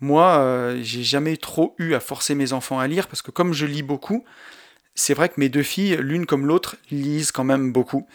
[0.00, 3.52] Moi, euh, j'ai jamais trop eu à forcer mes enfants à lire, parce que comme
[3.52, 4.24] je lis beaucoup,
[4.94, 8.06] c'est vrai que mes deux filles, l'une comme l'autre, lisent quand même beaucoup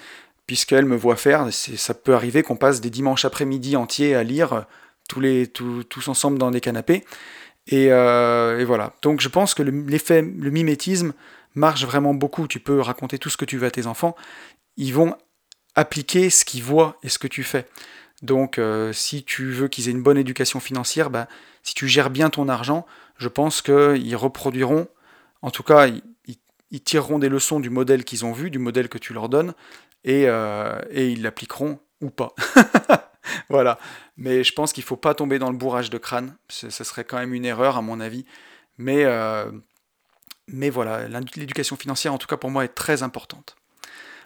[0.50, 1.54] puisqu'elle me voit faire.
[1.54, 4.66] Ça peut arriver qu'on passe des dimanches après-midi entiers à lire
[5.08, 7.06] tous, les, tous ensemble dans des canapés.
[7.68, 8.94] Et, et, voilà.
[9.04, 11.14] Donc je pense que l'effet, le mimétisme
[11.54, 12.48] marche vraiment beaucoup.
[12.48, 14.16] Tu peux raconter tout ce que tu veux à tes enfants.
[14.76, 15.16] Ils vont
[15.76, 17.68] appliquer ce qu'ils voient et ce que tu fais.
[18.24, 21.28] Donc euh, si tu veux qu'ils aient une bonne éducation financière, bah,
[21.62, 22.88] si tu gères bien ton argent,
[23.18, 24.88] je pense qu'ils reproduiront,
[25.44, 25.86] en tout cas,
[26.78, 29.54] tireront des leçons du modèle qu'ils ont vu, du modèle que tu leur donnes,
[30.04, 32.34] et, euh, ils l'appliqueront ou pas.
[33.50, 33.80] voilà.
[34.18, 36.36] Mais je pense qu'il ne faut pas tomber dans le bourrage de crâne.
[36.50, 38.26] Ce, serait quand même une erreur, à mon avis.
[38.78, 39.52] Mais, euh,
[40.48, 43.56] mais voilà, l'éducation financière, en tout cas pour moi, est très importante.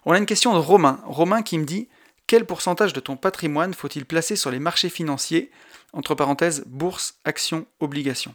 [0.06, 1.00] On a une question de Romain.
[1.06, 1.88] Romain qui me dit
[2.28, 5.52] quel pourcentage de ton patrimoine faut-il placer sur les marchés financiers?
[5.92, 8.34] Entre parenthèses, bourse, actions, obligations.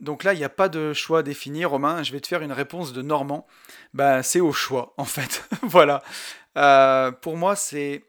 [0.00, 2.02] Donc là, il n'y a pas de choix défini, Romain.
[2.02, 3.46] Je vais te faire une réponse de Normand.
[3.94, 5.44] Bah, c'est au choix, en fait.
[5.62, 6.02] voilà.
[6.56, 8.04] Euh, pour moi, c'est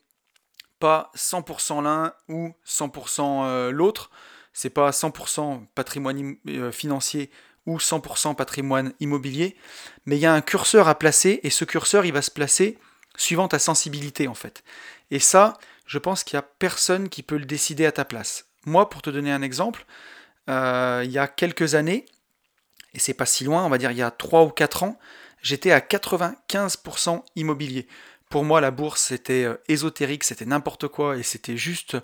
[0.79, 4.09] pas 100% l'un ou 100% euh, l'autre.
[4.53, 7.29] C'est pas 100% patrimoine euh, financier
[7.65, 9.55] ou 100% patrimoine immobilier.
[10.05, 12.77] Mais il y a un curseur à placer et ce curseur, il va se placer
[13.17, 14.63] suivant ta sensibilité en fait.
[15.11, 18.45] Et ça, je pense qu'il n'y a personne qui peut le décider à ta place.
[18.65, 19.85] Moi, pour te donner un exemple,
[20.49, 22.05] euh, il y a quelques années,
[22.93, 24.99] et c'est pas si loin, on va dire il y a 3 ou 4 ans,
[25.41, 27.87] j'étais à 95% immobilier.
[28.29, 31.97] Pour moi, la bourse, c'était euh, ésotérique, c'était n'importe quoi, et c'était juste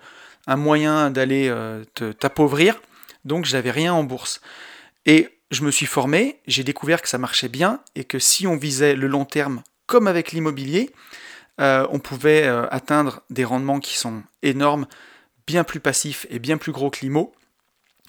[0.45, 1.83] un moyen d'aller euh,
[2.19, 2.81] t'appauvrir.
[3.25, 4.41] Donc, je n'avais rien en bourse.
[5.05, 8.57] Et je me suis formé, j'ai découvert que ça marchait bien, et que si on
[8.57, 10.91] visait le long terme comme avec l'immobilier,
[11.59, 14.85] on pouvait atteindre des rendements qui sont énormes,
[15.47, 17.33] bien plus passifs et bien plus gros que l'IMO.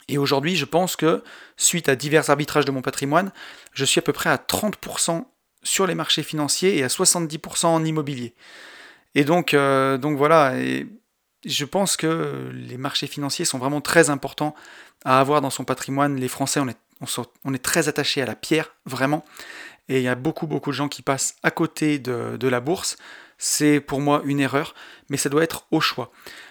[0.09, 1.23] Et aujourd'hui, je pense que,
[1.57, 3.33] suite à divers arbitrages de mon patrimoine,
[3.73, 5.25] je suis à peu près à 30%
[5.63, 8.35] sur les marchés financiers et à 70% en immobilier.
[9.15, 10.87] Et donc, euh, donc voilà, et
[11.45, 14.55] je pense que les marchés financiers sont vraiment très importants
[15.05, 16.17] à avoir dans son patrimoine.
[16.17, 16.79] Les Français, on est,
[17.45, 19.25] on est très attachés à la pierre, vraiment
[19.89, 22.97] et il y a beaucoup beaucoup de gens qui passent à côté de, la bourse.
[23.39, 24.75] C'est pour moi une erreur,
[25.09, 26.11] mais ça doit être au choix.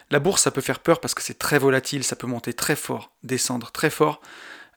[0.10, 2.76] La bourse, ça peut faire peur parce que c'est très volatile, ça peut monter très
[2.76, 4.22] fort, descendre très fort.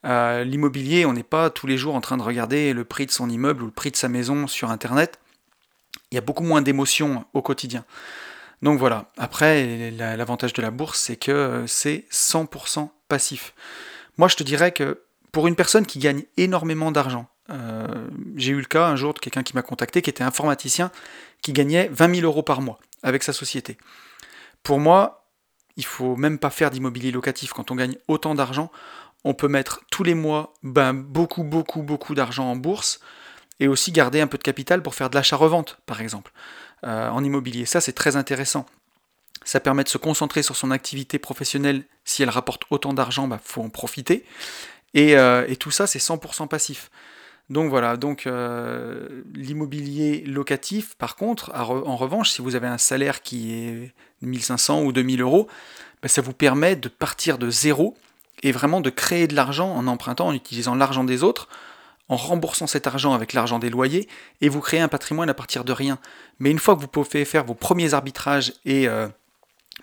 [0.05, 3.11] Euh, l'immobilier, on n'est pas tous les jours en train de regarder le prix de
[3.11, 5.19] son immeuble ou le prix de sa maison sur Internet.
[6.11, 7.85] Il y a beaucoup moins d'émotions au quotidien.
[8.63, 13.55] Donc voilà, après, l'avantage de la bourse, c'est que c'est 100% passif.
[14.19, 15.03] Moi, je te dirais que
[15.33, 17.87] pour une personne qui gagne énormément d'argent, euh,
[18.37, 20.91] j'ai eu le cas un jour de quelqu'un qui m'a contacté, qui était informaticien,
[21.43, 23.79] qui gagnait 20 000 euros par mois avec sa société.
[24.63, 25.20] Pour moi,
[25.77, 27.53] il faut même pas faire d'immobilier locatif.
[27.53, 28.71] Quand on gagne autant d'argent,
[29.25, 33.01] on peut mettre tous les mois ben, beaucoup, beaucoup, beaucoup d'argent en bourse
[33.59, 36.33] et aussi garder un peu de capital pour faire de l'achat-revente, par exemple,
[36.85, 37.67] euh, en immobilier.
[37.67, 38.67] Ça, c'est très intéressant.
[39.45, 41.85] Ça permet de se concentrer sur son activité professionnelle.
[42.05, 44.25] Si elle rapporte autant d'argent, il ben, faut en profiter.
[44.95, 46.91] Et, euh, et tout ça, c'est 100% passif.
[47.51, 53.23] Donc voilà, donc euh, l'immobilier locatif, par contre, en revanche, si vous avez un salaire
[53.23, 53.93] qui est
[54.23, 55.49] 1500 ou 2000 euros,
[56.01, 57.97] bah, ça vous permet de partir de zéro
[58.45, 61.49] et vraiment de créer de l'argent en empruntant, en utilisant l'argent des autres,
[62.09, 64.09] en remboursant cet argent avec l'argent des loyers,
[64.41, 65.99] et vous créez un patrimoine à partir de rien.
[66.39, 69.09] Mais une fois que vous pouvez faire vos premiers arbitrages et euh,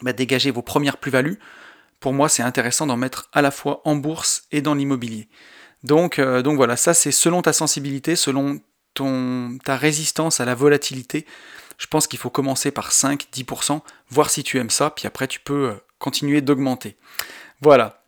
[0.02, 1.38] bah, dégager vos premières plus-values,
[2.00, 5.28] pour moi c'est intéressant d'en mettre à la fois en bourse et dans l'immobilier.
[5.84, 8.60] Donc, euh, donc voilà, ça c'est selon ta sensibilité, selon
[8.94, 11.26] ton, ta résistance à la volatilité.
[11.78, 15.40] Je pense qu'il faut commencer par 5-10%, voir si tu aimes ça, puis après tu
[15.40, 16.98] peux euh, continuer d'augmenter.
[17.62, 18.04] Voilà.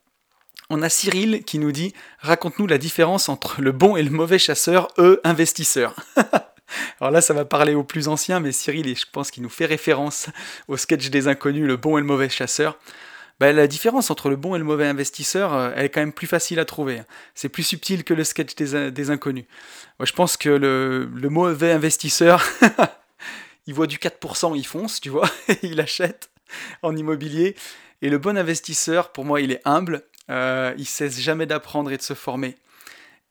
[0.71, 4.39] On a Cyril qui nous dit Raconte-nous la différence entre le bon et le mauvais
[4.39, 5.95] chasseur, eux, investisseurs.
[6.99, 9.65] Alors là, ça va parler aux plus anciens, mais Cyril, je pense qu'il nous fait
[9.65, 10.29] référence
[10.67, 12.77] au sketch des inconnus, le bon et le mauvais chasseur.
[13.39, 16.11] Bah, la différence entre le bon et le mauvais investisseur, euh, elle est quand même
[16.11, 17.01] plus facile à trouver.
[17.35, 19.45] C'est plus subtil que le sketch des, inconnus.
[19.97, 22.43] Moi, je pense que le, mauvais investisseur,
[23.67, 25.29] il voit du 4%, il fonce, tu vois,
[25.63, 26.29] il achète
[26.81, 27.55] en immobilier.
[28.01, 31.97] Et le bon investisseur, pour moi, il est humble, euh, il cesse jamais d'apprendre et
[31.97, 32.55] de se former.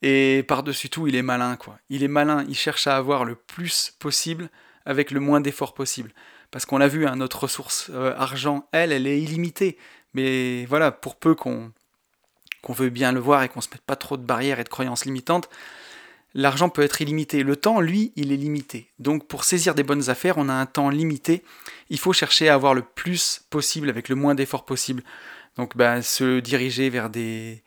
[0.01, 1.79] Et par-dessus tout, il est malin, quoi.
[1.91, 4.49] Il est malin, il cherche à avoir le plus possible
[4.87, 6.13] avec le moins d'efforts possible.
[6.51, 9.77] Parce qu'on l'a vu, hein, notre ressource euh, argent, elle, elle est illimitée.
[10.15, 11.73] Mais voilà, pour peu qu'on
[12.63, 14.69] qu'on veut bien le voir et qu'on se mette pas trop de barrières et de
[14.69, 15.49] croyances limitantes,
[16.35, 17.43] l'argent peut être illimité.
[17.43, 18.91] Le temps, lui, il est limité.
[18.99, 21.43] Donc pour saisir des bonnes affaires, on a un temps limité.
[21.91, 25.03] Il faut chercher à avoir le plus possible avec le moins d'efforts possible.
[25.57, 27.63] Donc ben, se diriger vers des,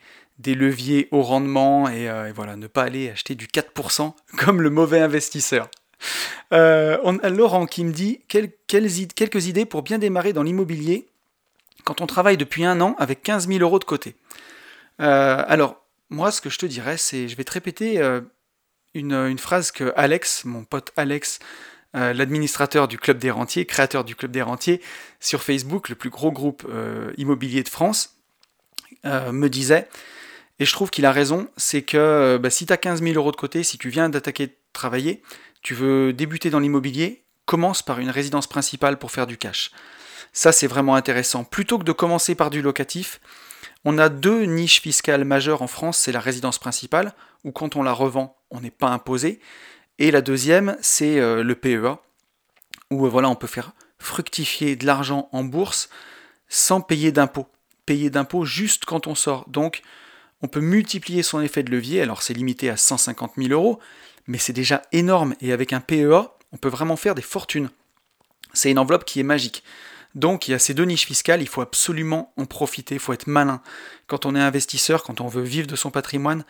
[0.46, 4.70] leviers au rendement et, euh, et, voilà, ne pas aller acheter du 4% comme le
[4.70, 5.70] mauvais investisseur.
[6.52, 11.08] a Laurent qui me dit quelques idées pour bien démarrer dans l'immobilier
[11.84, 14.16] quand on travaille depuis un an avec 15 000 euros de côté.
[15.00, 18.02] alors, moi, ce que je te dirais, c'est, je vais te répéter
[18.94, 21.40] une, une, phrase que Alex, mon pote Alex,
[21.94, 24.82] euh, l'administrateur du Club des Rentiers, créateur du Club des Rentiers,
[25.20, 28.16] sur Facebook, le plus gros groupe euh, immobilier de France,
[29.06, 29.90] euh, me disait,
[30.60, 33.32] et je trouve qu'il a raison, c'est que bah, si tu as 15 000 euros
[33.32, 35.22] de côté, si tu viens d'attaquer travailler,
[35.64, 39.72] tu veux débuter dans l'immobilier, commence par une résidence principale pour faire du cash.
[40.34, 41.44] Ça, c'est vraiment intéressant.
[41.44, 43.20] Plutôt que de commencer par du locatif,
[43.84, 47.14] on a deux niches fiscales majeures en France, c'est la résidence principale,
[47.44, 49.40] où quand on la revend, on n'est pas imposé,
[50.00, 52.00] et la deuxième, c'est euh, le PEA,
[52.90, 55.90] où euh, voilà, on peut faire fructifier de l'argent en bourse
[56.50, 57.48] sans payer d'impôts.
[57.86, 59.48] Payer d'impôts juste quand on sort.
[59.48, 59.82] Donc,
[60.42, 62.02] on peut multiplier son effet de levier.
[62.02, 63.80] Alors, c'est limité à 150 000 euros,
[64.28, 65.36] mais c'est déjà énorme.
[65.40, 67.70] Et avec un PEA, on peut vraiment faire des fortunes.
[68.54, 69.64] C'est une enveloppe qui est magique.
[70.16, 73.14] Donc il y a ces deux niches fiscales, il faut absolument en profiter, il faut
[73.14, 73.62] être malin.
[74.08, 76.44] Quand on est investisseur, quand on veut vivre de son patrimoine,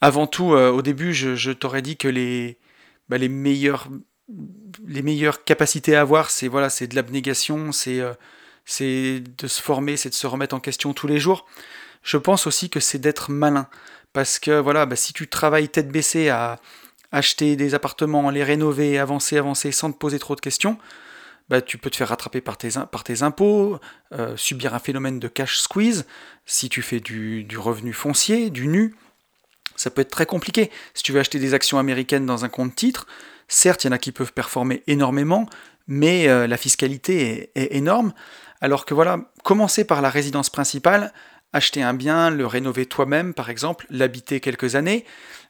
[0.00, 2.58] avant tout, euh, au début, je, t'aurais dit que les,
[3.08, 3.88] bah, les, meilleures,
[5.44, 8.12] capacités à avoir, c'est voilà, c'est de l'abnégation, c'est euh,
[8.64, 11.46] c'est de se former, c'est de se remettre en question tous les jours.
[12.02, 13.68] Je pense aussi que c'est d'être malin.
[14.12, 16.60] Parce que voilà, bah, si tu travailles tête baissée à
[17.12, 20.78] acheter des appartements, les rénover, avancer, avancer sans te poser trop de questions,
[21.52, 23.78] bah, tu peux te faire rattraper par tes, impôts,
[24.14, 26.06] euh, subir un phénomène de cash squeeze,
[26.46, 28.94] si tu fais du, revenu foncier, du nu,
[29.76, 30.70] ça peut être très compliqué.
[30.94, 33.06] Si tu veux acheter des actions américaines dans un compte titre,
[33.48, 35.46] certes, il y en a qui peuvent performer énormément,
[35.86, 38.14] mais euh, la fiscalité est, énorme.
[38.62, 41.12] Alors que voilà, commencer par la résidence principale,
[41.52, 45.04] acheter un bien, le rénover toi-même, par exemple, l'habiter quelques années,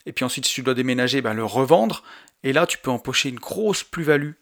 [0.06, 2.02] et puis ensuite, si tu dois déménager, ben, le revendre,
[2.42, 4.32] et là, tu peux empocher une grosse plus-value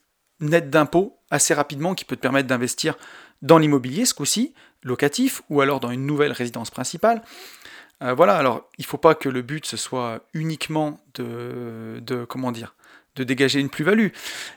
[0.41, 2.97] nette d'impôts assez rapidement qui peut te permettre d'investir
[3.43, 7.23] dans l'immobilier, ce coup-ci, locatif, ou alors dans une nouvelle résidence principale.
[8.03, 12.25] Euh, voilà, alors il ne faut pas que le but ce soit uniquement de, de
[12.25, 12.75] comment dire,
[13.17, 14.09] de dégager une plus-value.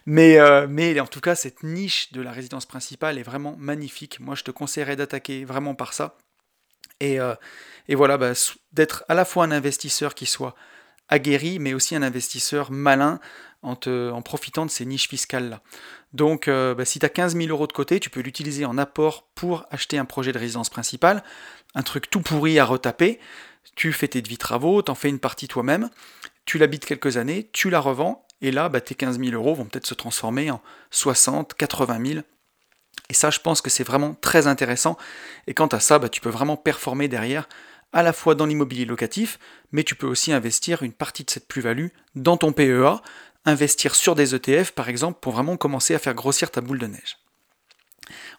[0.05, 4.19] Mais, euh, mais en tout cas, cette niche de la résidence principale est vraiment magnifique.
[4.19, 6.17] Moi, je te conseillerais d'attaquer vraiment par ça.
[6.99, 7.36] Et, euh,
[7.89, 8.31] et voilà, bah,
[8.71, 10.55] d'être à la fois un investisseur qui soit
[11.09, 13.19] aguerri, mais aussi un investisseur malin
[13.64, 15.61] en, profitant de ces niches fiscales-là.
[16.14, 19.28] Donc, bah, si tu as 15 000 euros de côté, tu peux l'utiliser en apport
[19.36, 21.24] pour acheter un projet de résidence principale
[21.76, 23.20] un truc tout pourri à retaper,
[23.76, 25.89] tu fais tes devis travaux, t'en fais une partie toi-même,
[26.45, 29.66] tu l'habites quelques années, tu la revends, et là, bah, tes 15 000 euros vont
[29.66, 30.61] peut-être se transformer en
[30.91, 32.20] 60, 80 000.
[33.09, 34.97] Et ça, je pense que c'est vraiment très intéressant.
[35.47, 37.47] Et quant à ça, bah, tu peux vraiment performer derrière,
[37.93, 39.39] à la fois dans l'immobilier locatif,
[39.72, 43.01] mais tu peux aussi investir une partie de cette plus-value dans ton PEA,
[43.46, 46.88] investir sur des ETF par exemple, pour vraiment commencer à faire grossir ta boule de
[46.88, 47.18] neige.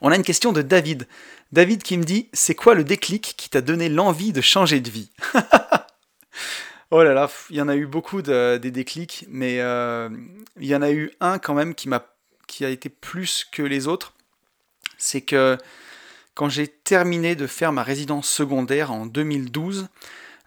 [0.01, 1.09] On a une question de David.
[1.53, 4.91] David qui me dit C'est quoi le déclic qui t'a donné l'envie de changer de
[4.91, 5.11] vie?
[6.91, 10.09] Oh là là, il y en a eu beaucoup de, des déclics, mais euh,
[10.61, 12.07] il y en a eu un quand même qui, m'a,
[12.47, 14.13] qui a été plus que les autres.
[14.97, 15.59] C'est que
[16.35, 19.89] quand j'ai terminé de faire ma résidence secondaire en 2012,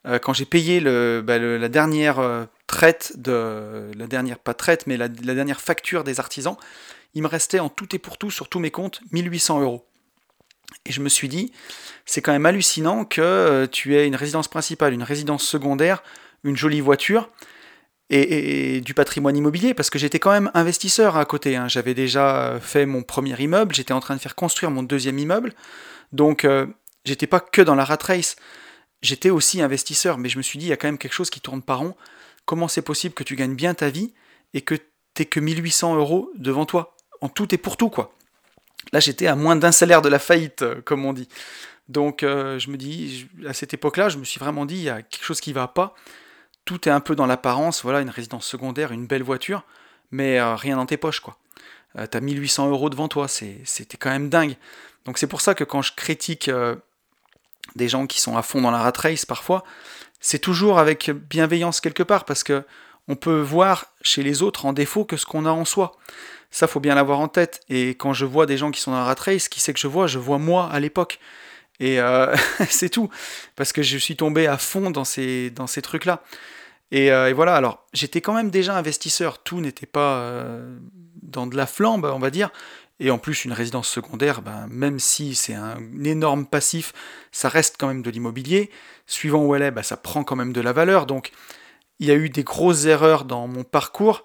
[0.05, 2.45] euh, quand j'ai payé bah, la dernière euh,
[2.77, 6.57] traite de la dernière pas traite mais la, dernière facture des artisans,
[7.15, 9.83] il me restait en tout et pour tout sur tous mes comptes 1800 euros.
[10.85, 11.51] Et je me suis dit,
[12.05, 16.03] c'est quand même hallucinant que euh, tu aies une résidence principale, une résidence secondaire,
[16.43, 17.31] une jolie voiture
[18.11, 21.55] et, du patrimoine immobilier, parce que j'étais quand même investisseur à côté.
[21.55, 21.67] Hein.
[21.67, 25.55] J'avais déjà fait mon premier immeuble, j'étais en train de faire construire mon deuxième immeuble,
[26.11, 26.67] donc euh,
[27.05, 28.35] j'étais pas que dans la rat race,
[29.01, 31.31] j'étais aussi investisseur, mais je me suis dit, il y a quand même quelque chose
[31.31, 31.95] qui tourne pas rond.
[32.47, 34.13] Comment c'est possible que tu gagnes bien ta vie
[34.53, 34.75] et que
[35.13, 38.13] tu que 1800 euros devant toi, en tout et pour tout, quoi
[38.93, 41.27] Là, j'étais à moins d'un salaire de la faillite, euh, comme on dit.
[41.89, 44.89] Donc, euh, je me dis, à cette époque-là, je me suis vraiment dit, il y
[44.89, 45.93] a quelque chose qui va pas.
[46.63, 49.65] Tout est un peu dans l'apparence, voilà, une résidence secondaire, une belle voiture,
[50.11, 51.37] mais euh, rien dans tes poches, quoi.
[52.11, 54.55] T'as 1800 euros devant toi, c'était quand même dingue.
[55.05, 56.51] Donc, c'est pour ça que quand je critique
[57.75, 59.63] des gens qui sont à fond dans la rat race parfois,
[60.19, 62.63] c'est toujours avec bienveillance quelque part, parce que
[63.07, 65.97] on peut voir chez les autres en défaut que ce qu'on a en soi.
[66.51, 67.61] Ça, faut bien l'avoir en tête.
[67.69, 69.79] Et quand je vois des gens qui sont dans la rat race, qui c'est que
[69.79, 70.07] je vois?
[70.07, 71.19] Je vois moi à l'époque.
[71.79, 72.35] Et euh,
[72.69, 73.09] c'est tout.
[73.55, 76.21] Parce que je suis tombé à fond dans ces, dans ces trucs-là.
[76.91, 79.43] Et, euh, voilà, alors j'étais quand même déjà investisseur.
[79.43, 80.77] Tout n'était pas euh,
[81.21, 82.51] dans de la flambe, on va dire.
[82.99, 86.93] Et en plus, une résidence secondaire, ben, même si c'est un énorme passif,
[87.31, 88.71] ça reste quand même de l'immobilier.
[89.05, 91.05] Suivant où elle est, ben, ça prend quand même de la valeur.
[91.05, 91.31] Donc,
[91.99, 94.23] il y a eu des grosses erreurs dans mon parcours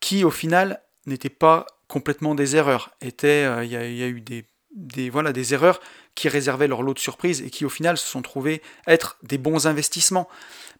[0.00, 2.90] qui au final n'étaient pas complètement des erreurs.
[3.00, 5.80] Était, il y, a eu des, voilà, des erreurs
[6.14, 9.38] qui réservaient leur lot de surprises et qui au final se sont trouvés être des
[9.38, 10.28] bons investissements.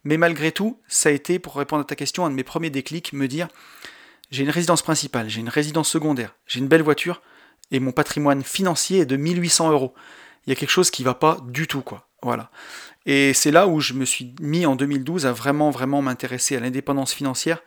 [0.03, 2.69] Mais malgré tout, ça a été, pour répondre à ta question, un de mes premiers
[2.69, 3.47] déclics, me dire,
[4.31, 7.21] j'ai une résidence principale, j'ai une résidence secondaire, j'ai une belle voiture,
[7.69, 9.93] et mon patrimoine financier est de 1800 euros.
[10.45, 12.07] Il y a quelque chose qui va pas du tout, quoi.
[12.23, 12.51] Voilà.
[13.05, 16.59] Et c'est là où je me suis mis en 2012 à vraiment, vraiment m'intéresser à
[16.59, 17.61] l'indépendance financière.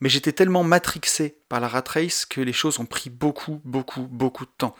[0.00, 4.02] Mais j'étais tellement matrixé par la rat race que les choses ont pris beaucoup, beaucoup,
[4.02, 4.74] beaucoup de temps.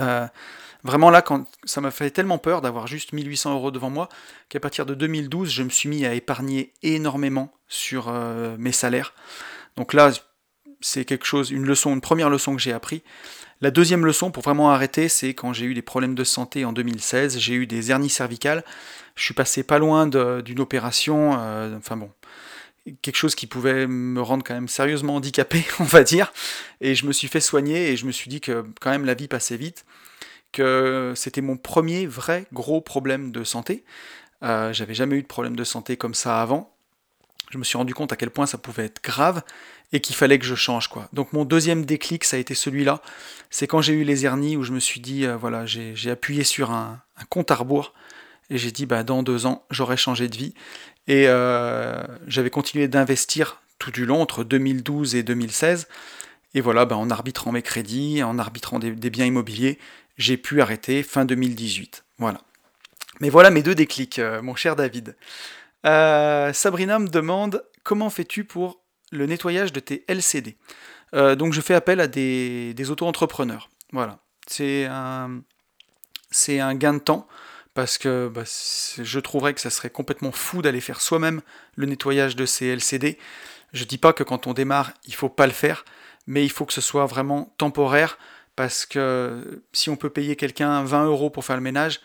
[0.00, 0.26] Euh,
[0.82, 4.08] vraiment là, quand ça m'a fait tellement peur d'avoir juste 1800 euros devant moi,
[4.48, 9.14] qu'à partir de 2012, je me suis mis à épargner énormément sur euh, mes salaires.
[9.76, 10.10] Donc là,
[10.86, 13.02] c'est quelque chose, une leçon, une première leçon que j'ai appris.
[13.60, 16.72] La deuxième leçon pour vraiment arrêter, c'est quand j'ai eu des problèmes de santé en
[16.72, 18.64] 2016, j'ai eu des hernies cervicales.
[19.16, 22.10] Je suis passé pas loin d'une opération, euh, enfin bon,
[23.02, 26.32] quelque chose qui pouvait me rendre quand même sérieusement handicapé, on va dire.
[26.80, 29.14] Et je me suis fait soigner et je me suis dit que quand même la
[29.14, 29.84] vie passait vite,
[30.52, 33.84] que c'était mon premier vrai gros problème de santé.
[34.44, 36.75] Euh, J'avais jamais eu de problème de santé comme ça avant.
[37.50, 39.42] Je me suis rendu compte à quel point ça pouvait être grave
[39.92, 41.08] et qu'il fallait que je change quoi.
[41.12, 43.02] Donc mon deuxième déclic, ça a été celui-là.
[43.50, 46.44] C'est quand j'ai eu les hernies où je me suis dit, euh, voilà, j'ai appuyé
[46.44, 47.94] sur un, compte à rebours
[48.50, 50.54] et j'ai dit, bah, dans deux ans, j'aurais changé de vie.
[51.08, 55.88] Et euh, j'avais continué d'investir tout du long, entre 2012 et 2016.
[56.54, 59.78] Et voilà, bah, en arbitrant mes crédits, en arbitrant des, biens immobiliers,
[60.16, 62.04] j'ai pu arrêter fin 2018.
[62.18, 62.40] Voilà.
[63.20, 65.16] Mais voilà mes deux déclics, euh, mon cher David.
[65.86, 68.82] Sabrina me demande comment fais-tu pour
[69.12, 70.56] le nettoyage de tes LCD.
[71.14, 73.70] Euh, donc je fais appel à des, auto-entrepreneurs.
[73.92, 74.18] Voilà.
[74.48, 75.42] C'est un,
[76.74, 77.26] gain de temps
[77.74, 81.42] parce que bah, je trouverais que ça serait complètement fou d'aller faire soi-même
[81.74, 83.18] le nettoyage de ces LCD.
[83.72, 85.84] Je dis pas que quand on démarre, il faut pas le faire,
[86.26, 88.18] mais il faut que ce soit vraiment temporaire
[88.54, 92.00] parce que si on peut payer quelqu'un 20 euros pour faire le ménage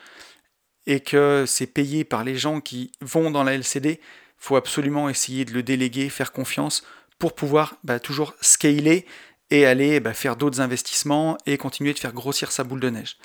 [0.88, 3.99] et que c'est payé par les gens qui vont dans la LCD,
[4.38, 6.84] faut absolument essayer de le déléguer, faire confiance
[7.19, 9.05] pour pouvoir bah, toujours scaler
[9.51, 13.17] et aller bah, faire d'autres investissements et continuer de faire grossir sa boule de neige.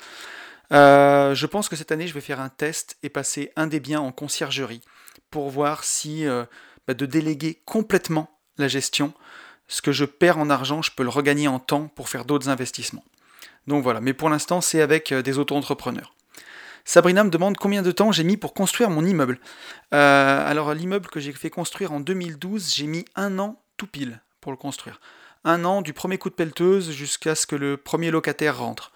[0.73, 3.79] Euh, je pense que cette année, je vais faire un test et passer un des
[3.79, 4.81] biens en conciergerie
[5.31, 6.45] pour voir si euh,
[6.87, 9.13] bah, de déléguer complètement la gestion,
[9.67, 12.49] ce que je perds en argent, je peux le regagner en temps pour faire d'autres
[12.49, 13.03] investissements.
[13.67, 16.13] Donc voilà, mais pour l'instant, c'est avec euh, des auto-entrepreneurs.
[16.87, 19.41] Sabrina me demande combien de temps j'ai mis pour construire mon immeuble.
[19.93, 24.21] Euh, alors l'immeuble que j'ai fait construire en 2012, j'ai mis un an tout pile
[24.39, 25.01] pour le construire.
[25.43, 28.93] Un an du premier coup de pelleteuse jusqu'à ce que le premier locataire rentre.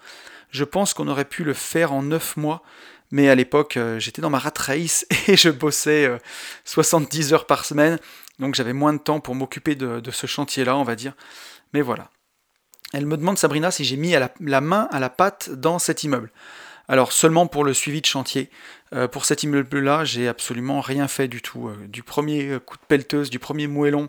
[0.48, 2.62] Je pense qu'on aurait pu le faire en 9 mois,
[3.10, 6.10] mais à l'époque euh, j'étais dans ma rat race et je bossais
[6.64, 7.98] 70 euh, heures par semaine,
[8.38, 11.12] donc j'avais moins de temps pour m'occuper de, ce chantier-là, on va dire.
[11.74, 12.08] Mais voilà.
[12.94, 16.30] Elle me demande, Sabrina, si j'ai mis la main à la pâte dans cet immeuble.
[16.88, 18.50] Alors seulement pour le suivi de chantier.
[18.92, 21.68] Euh, pour cet immeuble-là, j'ai absolument rien fait du tout.
[21.68, 24.08] Euh, du premier coup de pelleteuse, du premier moellon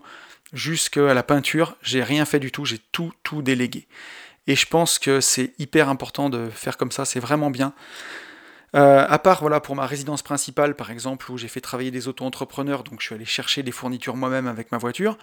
[0.52, 3.88] jusqu'à la peinture, j'ai rien fait du tout, j'ai tout, tout délégué.
[4.46, 7.74] Et je pense que c'est hyper important de faire comme ça, c'est vraiment bien.
[8.76, 12.08] Euh, à part voilà pour ma résidence principale par exemple où j'ai fait travailler des
[12.08, 15.18] auto-entrepreneurs, donc je suis allé chercher des fournitures moi-même avec ma voiture,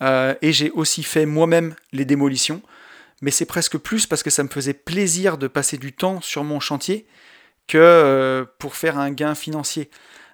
[0.00, 2.62] et j'ai aussi fait moi-même les démolitions
[3.22, 6.44] mais c'est presque plus parce que ça me faisait plaisir de passer du temps sur
[6.44, 7.06] mon chantier
[7.66, 9.90] que euh, pour faire un gain financier.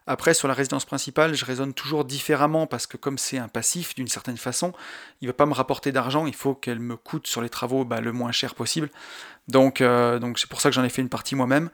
[0.06, 3.94] Après, sur la résidence principale, je raisonne toujours différemment parce que comme c'est un passif
[3.94, 4.72] d'une certaine façon,
[5.20, 7.84] il ne va pas me rapporter d'argent, il faut qu'elle me coûte sur les travaux
[7.84, 8.90] bah, le moins cher possible.
[9.46, 11.70] Donc, euh, donc c'est pour ça que j'en ai fait une partie moi-même.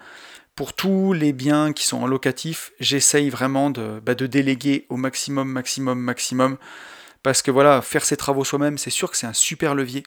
[0.57, 4.97] Pour tous les biens qui sont en locatif, j'essaye vraiment de, bah, de déléguer au
[4.97, 6.59] maximum, maximum, maximum.
[7.23, 10.03] Parce que voilà, faire ses travaux soi-même, c'est sûr que c'est un super levier.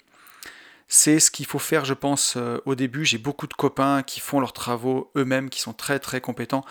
[0.94, 3.06] C'est ce qu'il faut faire, je pense, euh, au début.
[3.06, 6.66] J'ai beaucoup de copains qui font leurs travaux eux-mêmes, qui sont très très compétents.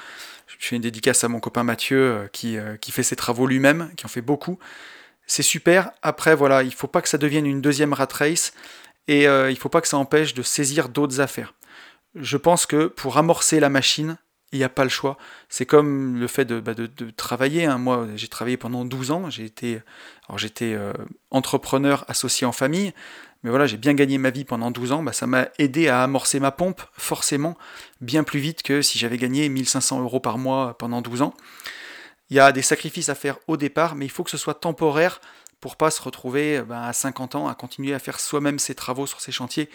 [0.47, 3.47] Je fais une dédicace à mon copain Mathieu euh, qui, euh, qui fait ses travaux
[3.47, 4.59] lui-même, qui en fait beaucoup.
[5.27, 5.91] C'est super.
[6.03, 8.53] Après, voilà, il ne faut pas que ça devienne une deuxième rat race
[9.09, 11.55] et il ne faut pas que ça empêche de saisir d'autres affaires.
[12.15, 14.19] Je pense que pour amorcer la machine,
[14.53, 15.17] il n'y a pas le choix.
[15.49, 16.75] C'est comme le fait de, bah,
[17.17, 17.67] travailler.
[17.67, 17.79] Hein.
[17.79, 19.31] Moi, j'ai travaillé pendant 12 ans.
[19.31, 19.81] J'ai été,
[20.29, 20.77] alors j'étais
[21.31, 22.93] entrepreneur associé en famille.
[23.43, 26.03] Mais voilà, j'ai bien gagné ma vie pendant 12 ans, bah, ça m'a aidé à
[26.03, 27.57] amorcer ma pompe, forcément,
[28.01, 31.35] bien plus vite que si j'avais gagné 1500 euros par mois pendant 12 ans.
[32.29, 34.55] Il y a des sacrifices à faire au départ, mais il faut que ce soit
[34.55, 35.21] temporaire
[35.61, 39.07] pour pas se retrouver bah, à 50 ans à continuer à faire soi-même ses travaux
[39.07, 39.71] sur ses chantiers.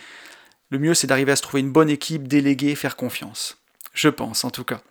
[0.69, 3.57] Le mieux, c'est d'arriver à se trouver une bonne équipe, déléguer, faire confiance.
[3.95, 4.81] Je pense, en tout cas.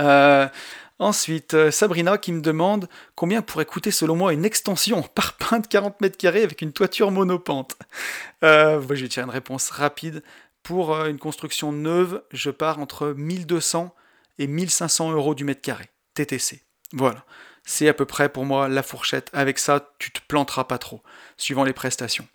[0.00, 0.48] Euh,
[1.02, 5.58] Ensuite, euh, Sabrina qui me demande combien pourrait coûter selon moi une extension par pain
[5.58, 7.76] de 40 mètres carrés avec une toiture monopente.
[8.44, 10.22] Euh, je vais tirer une réponse rapide.
[10.62, 13.92] Pour une construction neuve, je pars entre 1200
[14.38, 16.62] et 1500 euros du mètre carré, TTC.
[16.92, 17.24] Voilà.
[17.64, 19.28] C'est à peu près pour moi la fourchette.
[19.32, 21.02] Avec ça, tu te planteras pas trop,
[21.36, 22.28] suivant les prestations.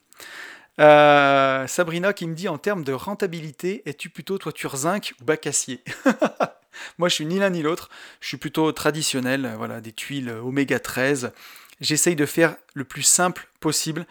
[0.78, 5.84] Sabrina qui me dit en termes de rentabilité, es-tu plutôt toiture zinc ou bac acier
[6.98, 7.90] Moi, je suis ni l'un ni l'autre.
[8.22, 11.32] Je suis plutôt traditionnel, euh, voilà, des tuiles euh, oméga 13.
[11.82, 14.06] J'essaye de faire le plus simple possible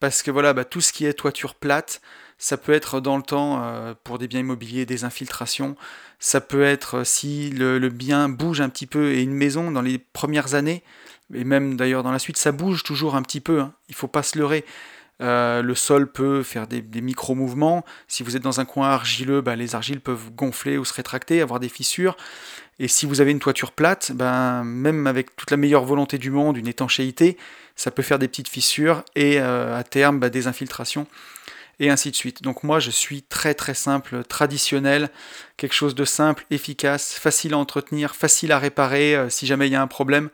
[0.00, 2.00] parce que voilà, bah, tout ce qui est toiture plate,
[2.38, 5.76] ça peut être dans le temps euh, pour des biens immobiliers des infiltrations.
[6.18, 9.98] Ça peut être si le, bien bouge un petit peu et une maison dans les
[9.98, 10.82] premières années,
[11.32, 13.60] et même d'ailleurs dans la suite, ça bouge toujours un petit peu.
[13.60, 13.72] Hein.
[13.88, 14.64] Il faut pas se leurrer.
[15.20, 17.84] Euh, le sol peut faire des, micro-mouvements.
[18.08, 21.40] Si vous êtes dans un coin argileux, bah, les argiles peuvent gonfler ou se rétracter,
[21.40, 22.16] avoir des fissures.
[22.80, 26.30] Et si vous avez une toiture plate, ben, même avec toute la meilleure volonté du
[26.30, 27.36] monde, une étanchéité,
[27.76, 31.06] ça peut faire des petites fissures et euh, à terme bah, des infiltrations
[31.78, 32.42] et ainsi de suite.
[32.42, 35.10] Donc moi je suis très très simple, traditionnel,
[35.56, 39.72] quelque chose de simple, efficace, facile à entretenir, facile à réparer euh, si jamais il
[39.72, 40.30] y a un problème.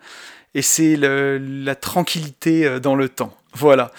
[0.55, 3.37] Et c'est la tranquillité dans le temps.
[3.55, 3.93] Voilà.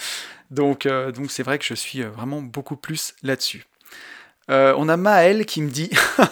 [0.52, 3.66] Donc, euh, donc c'est vrai que je suis euh, vraiment beaucoup plus là-dessus.
[4.49, 5.89] Euh, on a Maël qui me dit,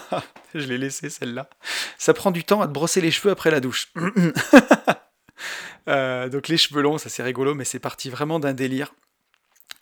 [0.54, 1.48] je l'ai laissé celle-là,
[1.96, 3.90] ça prend du temps à te brosser les cheveux après la douche.
[5.86, 8.94] donc les cheveux longs, ça c'est rigolo, mais c'est parti vraiment d'un délire.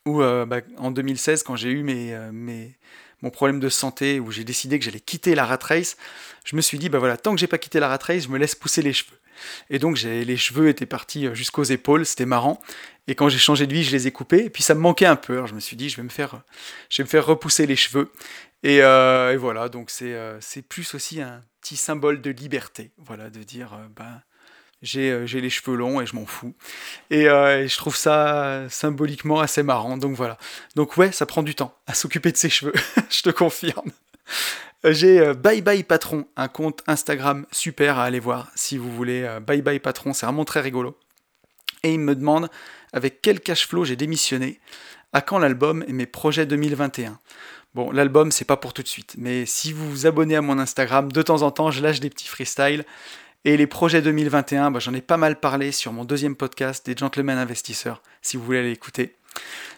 [0.07, 2.79] Où bah, en 2016, quand j'ai eu mes, mes,
[3.23, 5.97] mon problème de santé, où j'ai décidé que j'allais quitter la rat race,
[6.45, 8.29] je me suis dit, bah voilà, tant que j'ai pas quitté la rat race, je
[8.29, 9.19] me laisse pousser les cheveux.
[9.71, 12.61] Et donc les cheveux étaient partis euh, jusqu'aux épaules, c'était marrant.
[13.07, 14.45] Et quand j'ai changé de vie, je les ai coupés.
[14.45, 15.35] Et puis ça me manquait un peu.
[15.35, 16.43] Alors je me suis dit, je vais me faire,
[16.91, 18.13] je vais me faire repousser les cheveux.
[18.63, 22.91] Et, euh, voilà, donc euh, c'est plus aussi un petit symbole de liberté.
[22.99, 24.23] Voilà, de dire, ben,
[24.83, 26.55] j'ai les cheveux longs et je m'en fous.
[27.11, 29.97] Et, et, je trouve ça symboliquement assez marrant.
[29.97, 30.39] Donc voilà.
[30.77, 32.75] Donc ouais, ça prend du temps à s'occuper de ses cheveux,
[33.11, 33.91] je te confirme.
[34.85, 39.23] J'ai euh, Bye Bye Patron, un compte Instagram super à aller voir si vous voulez.
[39.23, 40.97] Euh, bye Bye Patron, c'est vraiment très rigolo.
[41.83, 42.49] Et il me demande
[42.93, 44.61] avec quel cash flow j'ai démissionné,
[45.13, 47.19] à quand l'album et mes projets 2021.
[47.75, 50.59] Bon, l'album, c'est pas pour tout de suite, mais si vous vous abonnez à mon
[50.59, 52.85] Instagram, de temps en temps, je lâche des petits freestyles.
[53.49, 56.95] Et les projets 2021, bah, j'en ai pas mal parlé sur mon deuxième podcast des
[56.95, 59.17] Gentlemen Investisseurs, si vous voulez aller écouter.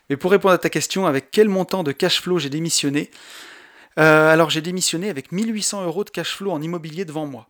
[0.08, 3.12] Mais pour répondre à ta question, avec quel montant de cash flow j'ai démissionné
[4.00, 7.46] euh, alors j'ai démissionné avec 1800 euros de cash flow en immobilier devant moi.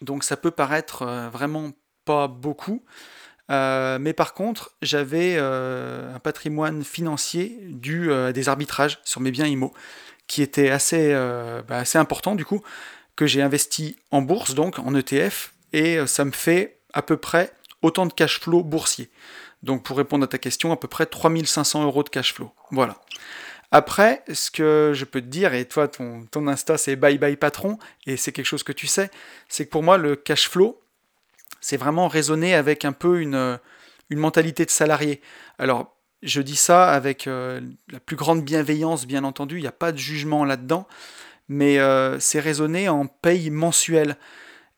[0.00, 1.70] Donc ça peut paraître euh, vraiment
[2.04, 2.82] pas beaucoup.
[3.52, 9.46] Euh, mais par contre, j'avais un patrimoine financier dû à des arbitrages sur mes biens
[9.46, 9.72] IMO
[10.26, 11.12] qui était assez,
[11.68, 12.62] bah, assez important du coup,
[13.20, 17.52] que j'ai investi en bourse, donc en ETF, et ça me fait à peu près
[17.82, 19.10] autant de cash flow boursier.
[19.62, 22.50] Donc pour répondre à ta question, à peu près 3500 euros de cash flow.
[22.70, 22.96] Voilà.
[23.72, 27.78] Après, ce que je peux te dire, et toi, ton, Insta, c'est bye bye patron,
[28.06, 29.10] et c'est quelque chose que tu sais,
[29.50, 30.80] c'est que pour moi, le cash flow,
[31.60, 33.60] c'est vraiment raisonner avec un peu une,
[34.08, 35.20] une mentalité de salarié.
[35.58, 37.60] Alors, je dis ça avec euh,
[37.90, 40.88] la plus grande bienveillance, bien entendu, il n'y a pas de jugement là-dedans,
[41.50, 44.16] mais euh, c'est raisonner en paye mensuelle.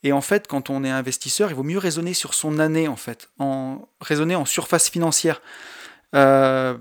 [0.02, 2.96] Et en fait, quand on est investisseur, il vaut mieux raisonner sur son année, en
[2.96, 5.42] fait, en raisonner en surface financière.
[6.14, 6.78] Euh,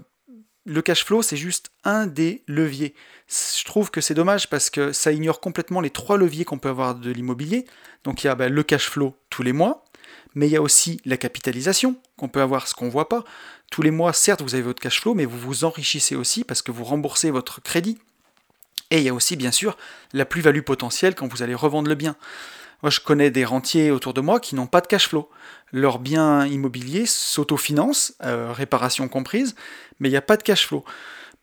[0.66, 2.96] le cash flow, c'est juste un des leviers.
[3.28, 6.70] Je trouve que c'est dommage parce que ça ignore complètement les trois leviers qu'on peut
[6.70, 7.66] avoir de l'immobilier.
[8.06, 9.84] Donc il y a ben, le cash flow tous les mois,
[10.36, 13.26] mais il y a aussi la capitalisation qu'on peut avoir, ce qu'on ne voit pas.
[13.70, 16.62] Tous les mois, certes, vous avez votre cash flow, mais vous vous enrichissez aussi parce
[16.62, 17.98] que vous remboursez votre crédit.
[18.92, 19.78] Et il y a aussi, bien sûr,
[20.14, 22.16] la plus-value potentielle quand vous allez revendre le bien.
[22.84, 25.30] Moi, je connais des rentiers autour de moi qui n'ont pas de cash flow.
[25.72, 29.56] Leurs biens immobiliers s'autofinancent, euh, réparation comprise,
[30.00, 30.84] mais il n'y a pas de cash flow.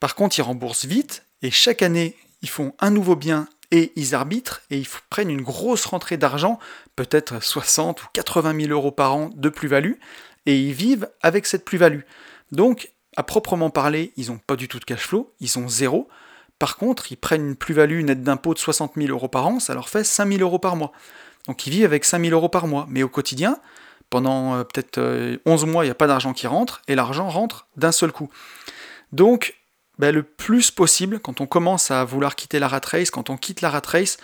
[0.01, 4.15] Par contre, ils remboursent vite et chaque année, ils font un nouveau bien et ils
[4.15, 6.59] arbitrent et ils prennent une grosse rentrée d'argent,
[6.97, 9.95] peut-être 60 ou 80 000 euros par an de plus-value,
[10.47, 12.01] et ils vivent avec cette plus-value.
[12.53, 16.09] Donc, à proprement parler, ils n'ont pas du tout de cash flow, ils ont zéro.
[16.59, 19.75] Par contre, ils prennent une plus-value nette d'impôt de 60 000 euros par an, ça
[19.75, 20.93] leur fait 5 000 euros par mois.
[21.47, 22.87] Donc ils vivent avec 5000 euros par mois.
[22.89, 23.59] Mais au quotidien,
[24.11, 24.99] pendant euh, peut-être
[25.47, 28.13] 11 euh, mois, il n'y a pas d'argent qui rentre, et l'argent rentre d'un seul
[28.13, 28.29] coup.
[29.13, 29.55] Donc,
[29.99, 33.37] ben, le plus possible, quand on commence à vouloir quitter la rat race, quand on
[33.37, 34.19] quitte la rat race,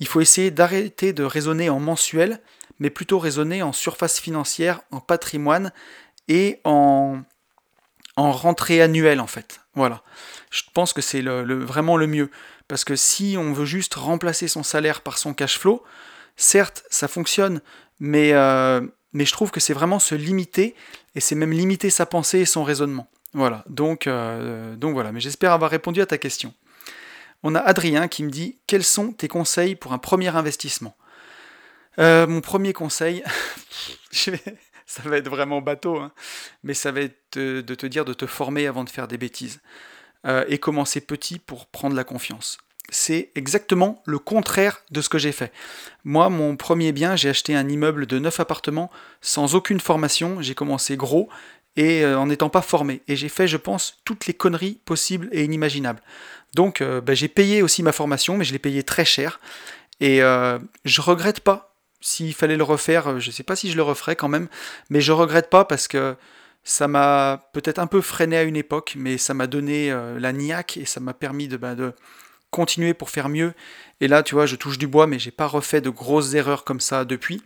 [0.00, 2.40] il faut essayer d'arrêter de raisonner en mensuel,
[2.78, 5.72] mais plutôt raisonner en surface financière, en patrimoine
[6.28, 7.22] et en,
[8.18, 9.60] en rentrée annuelle en fait.
[9.74, 10.02] Voilà.
[10.50, 12.30] Je pense que c'est vraiment le mieux.
[12.66, 15.82] Parce que si on veut juste remplacer son salaire par son cash flow,
[16.40, 17.60] Certes, ça fonctionne,
[17.98, 18.80] mais, euh,
[19.12, 20.76] je trouve que c'est vraiment se limiter,
[21.16, 23.10] et c'est même limiter sa pensée et son raisonnement.
[23.34, 26.54] Voilà, donc, euh, donc voilà, mais j'espère avoir répondu à ta question.
[27.42, 30.96] On a Adrien qui me dit Quels sont tes conseils pour un premier investissement?
[31.98, 33.24] Euh, Mon premier conseil,
[34.88, 36.12] ça va être vraiment bateau, hein,
[36.64, 39.60] mais ça va être de te dire de te former avant de faire des bêtises.
[40.48, 42.58] et commencer petit pour prendre la confiance
[42.90, 45.52] c'est exactement le contraire de ce que j'ai fait.
[46.04, 50.40] Moi, mon premier bien, j'ai acheté un immeuble de 9 appartements sans aucune formation.
[50.40, 51.28] J'ai commencé gros
[51.76, 53.02] et euh, en n'étant pas formé.
[53.06, 56.00] Et j'ai fait, je pense, toutes les conneries possibles et inimaginables.
[56.54, 59.40] Donc, euh, bah, j'ai payé aussi ma formation, mais je l'ai payé très cher.
[60.00, 61.67] Et euh, je regrette pas.
[62.00, 64.48] S'il fallait le refaire, je ne sais pas si je le referais quand même,
[64.90, 66.16] mais je regrette pas parce que
[66.64, 70.76] ça m'a peut-être un peu freiné à une époque, mais ça m'a donné la niaque
[70.76, 71.92] et ça m'a permis de, bah, de
[72.50, 73.54] continuer pour faire mieux.
[74.00, 76.64] Et là, tu vois, je touche du bois, mais j'ai pas refait de grosses erreurs
[76.64, 77.42] comme ça depuis.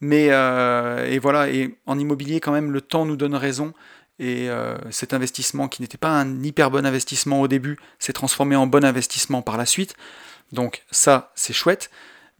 [0.00, 3.74] Mais euh, et voilà, et en immobilier, quand même, le temps nous donne raison.
[4.18, 8.56] Et euh, cet investissement, qui n'était pas un hyper bon investissement au début, s'est transformé
[8.56, 9.94] en bon investissement par la suite.
[10.52, 11.90] Donc ça, c'est chouette.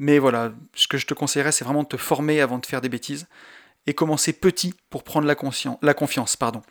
[0.00, 2.80] Mais voilà, ce que je te conseillerais, c'est vraiment de te former avant de faire
[2.80, 3.26] des bêtises
[3.86, 6.36] et commencer petit pour prendre la, confiance.
[6.36, 6.62] Pardon.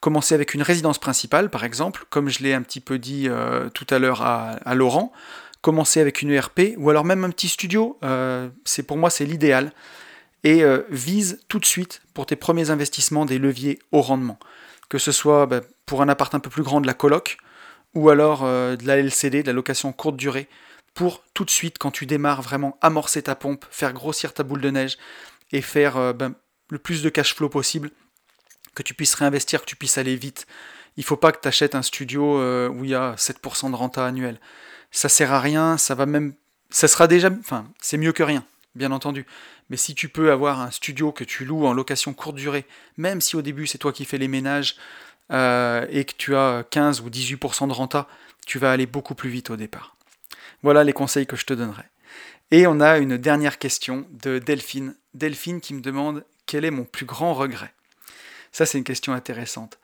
[0.00, 3.68] Commencer avec une résidence principale, par exemple, comme je l'ai un petit peu dit euh,
[3.70, 5.12] tout à l'heure à, Laurent.
[5.60, 9.26] Commencer avec une ERP ou alors même un petit studio, euh, c'est pour moi c'est
[9.26, 9.72] l'idéal.
[10.42, 14.40] Et euh, vise tout de suite pour tes premiers investissements des leviers au rendement.
[14.88, 17.36] Que ce soit bah, pour un appart un peu plus grand de la coloc
[17.94, 20.48] ou alors de la LCD, de la location courte durée,
[20.94, 24.60] pour tout de suite, quand tu démarres, vraiment amorcer ta pompe, faire grossir ta boule
[24.60, 24.98] de neige
[25.52, 26.34] et faire ben,
[26.68, 27.90] le plus de cash flow possible,
[28.74, 30.46] que tu puisses réinvestir, que tu puisses aller vite.
[30.96, 33.76] Il faut pas que tu achètes un studio euh, où il y a 7% de
[33.76, 34.40] renta annuel.
[34.90, 36.34] Ça sert à rien, ça va même.
[36.70, 37.30] Ça sera déjà.
[37.40, 39.26] Enfin, c'est mieux que rien, bien entendu.
[39.70, 42.66] Mais si tu peux avoir un studio que tu loues en location courte durée,
[42.96, 44.76] même si au début c'est toi qui fais les ménages
[45.30, 48.06] euh, et que tu as 15 ou 18% de renta,
[48.46, 49.91] tu vas aller beaucoup plus vite au départ.
[50.62, 51.84] Voilà les conseils que je te donnerai.
[52.50, 54.94] Et on a une dernière question de Delphine.
[55.14, 57.72] Delphine qui me demande quel est mon plus grand regret?
[58.52, 59.78] Ça, c'est une question intéressante.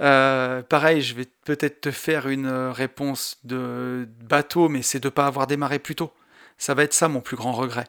[0.00, 5.10] Euh, pareil, je vais peut-être te faire une réponse de bateau, mais c'est de ne
[5.10, 6.12] pas avoir démarré plus tôt.
[6.58, 7.86] Ça va être ça mon plus grand regret.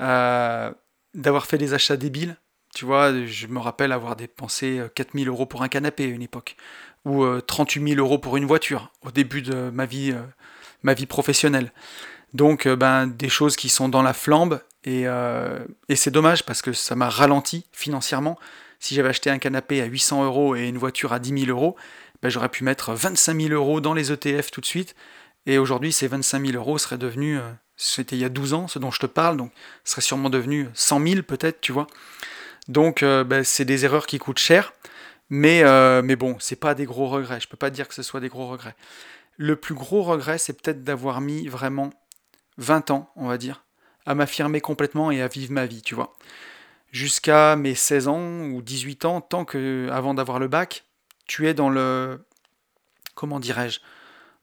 [0.00, 0.72] Euh,
[1.14, 2.36] d'avoir fait des achats débiles.
[2.74, 6.56] Tu vois, je me rappelle avoir dépensé 4000 euros pour un canapé à une époque,
[7.06, 10.20] ou 38 000 euros pour une voiture au début de ma vie, euh,
[10.86, 11.72] ma vie professionnelle.
[12.32, 15.58] Donc, ben, des choses qui sont dans la flambe euh,
[15.88, 18.38] et, c'est dommage parce que ça m'a ralenti financièrement.
[18.78, 21.76] Si j'avais acheté un canapé à 800 euros et une voiture à 10 000 euros,
[22.22, 24.94] ben j'aurais pu mettre 25 000 euros dans les ETF tout de suite.
[25.46, 28.68] Et aujourd'hui, ces 25 000 euros seraient devenus, euh, c'était il y a 12 ans,
[28.68, 29.52] ce dont je te parle, donc
[29.84, 31.86] serait sûrement devenu 100 000 peut-être, tu vois.
[32.68, 34.72] Donc euh, ben, c'est des erreurs qui coûtent cher.
[35.28, 35.64] Mais,
[36.02, 37.40] mais bon, c'est pas des gros regrets.
[37.40, 38.76] Je peux pas dire que ce soit des gros regrets.
[39.36, 41.90] Le plus gros regret, c'est peut-être d'avoir mis vraiment
[42.58, 43.64] 20 ans, on va dire,
[44.06, 46.14] à m'affirmer complètement et à vivre ma vie, tu vois.
[46.90, 50.84] Jusqu'à mes 16 ans ou 18 ans, tant que, avant d'avoir le bac,
[51.26, 52.24] tu es dans le.
[53.14, 53.80] Comment dirais-je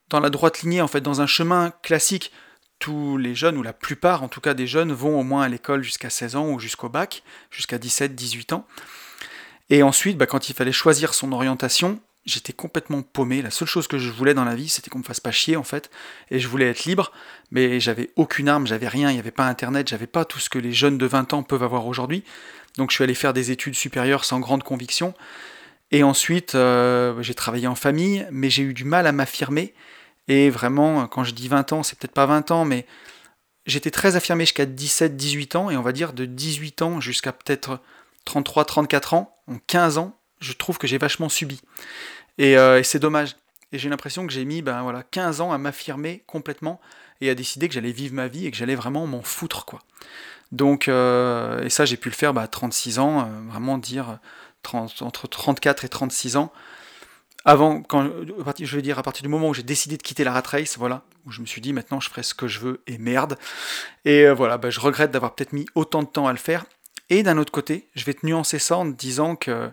[0.10, 2.32] Dans la droite lignée, en fait, dans un chemin classique.
[2.80, 5.48] Tous les jeunes, ou la plupart en tout cas des jeunes, vont au moins à
[5.48, 8.68] l'école jusqu'à 16 ans ou jusqu'au bac, jusqu'à 17-18 ans.
[9.70, 13.42] Et ensuite, bah, quand il fallait choisir son orientation, j'étais complètement paumé.
[13.42, 15.56] La seule chose que je voulais dans la vie, c'était qu'on me fasse pas chier
[15.56, 15.90] en fait.
[16.32, 17.12] Et je voulais être libre,
[17.52, 20.50] mais j'avais aucune arme, j'avais rien, il n'y avait pas internet, j'avais pas tout ce
[20.50, 22.24] que les jeunes de 20 ans peuvent avoir aujourd'hui.
[22.78, 25.14] Donc je suis allé faire des études supérieures sans grande conviction.
[25.92, 29.74] Et ensuite, euh, j'ai travaillé en famille, mais j'ai eu du mal à m'affirmer.
[30.28, 32.88] Et vraiment, quand je dis 20 ans, c'est peut-être pas 20 ans, mais
[33.66, 37.80] j'étais très affirmé jusqu'à 17-18 ans, et on va dire de 18 ans jusqu'à peut-être
[38.26, 41.62] 33-34 ans, en 15 ans, je trouve que j'ai vachement subi.
[42.42, 43.36] Euh, et, c'est dommage.
[43.72, 46.80] Et j'ai l'impression que j'ai mis ben, voilà, 15 ans à m'affirmer complètement
[47.22, 49.66] et à décider que j'allais vivre ma vie et que j'allais vraiment m'en foutre.
[49.66, 49.80] quoi.
[50.52, 54.20] Donc, euh, et ça, j'ai pu le faire bah, à 36 ans, euh, vraiment dire
[54.74, 56.54] entre 34 et 36 ans.
[57.46, 58.10] Avant, quand,
[58.58, 60.78] je veux dire, à partir du moment où j'ai décidé de quitter la rat race,
[60.78, 63.38] voilà, où je me suis dit maintenant je ferai ce que je veux et merde.
[64.06, 66.64] Et voilà, bah, je regrette d'avoir peut-être mis autant de temps à le faire.
[67.10, 69.70] Et d'un autre côté, je vais te nuancer ça en te disant que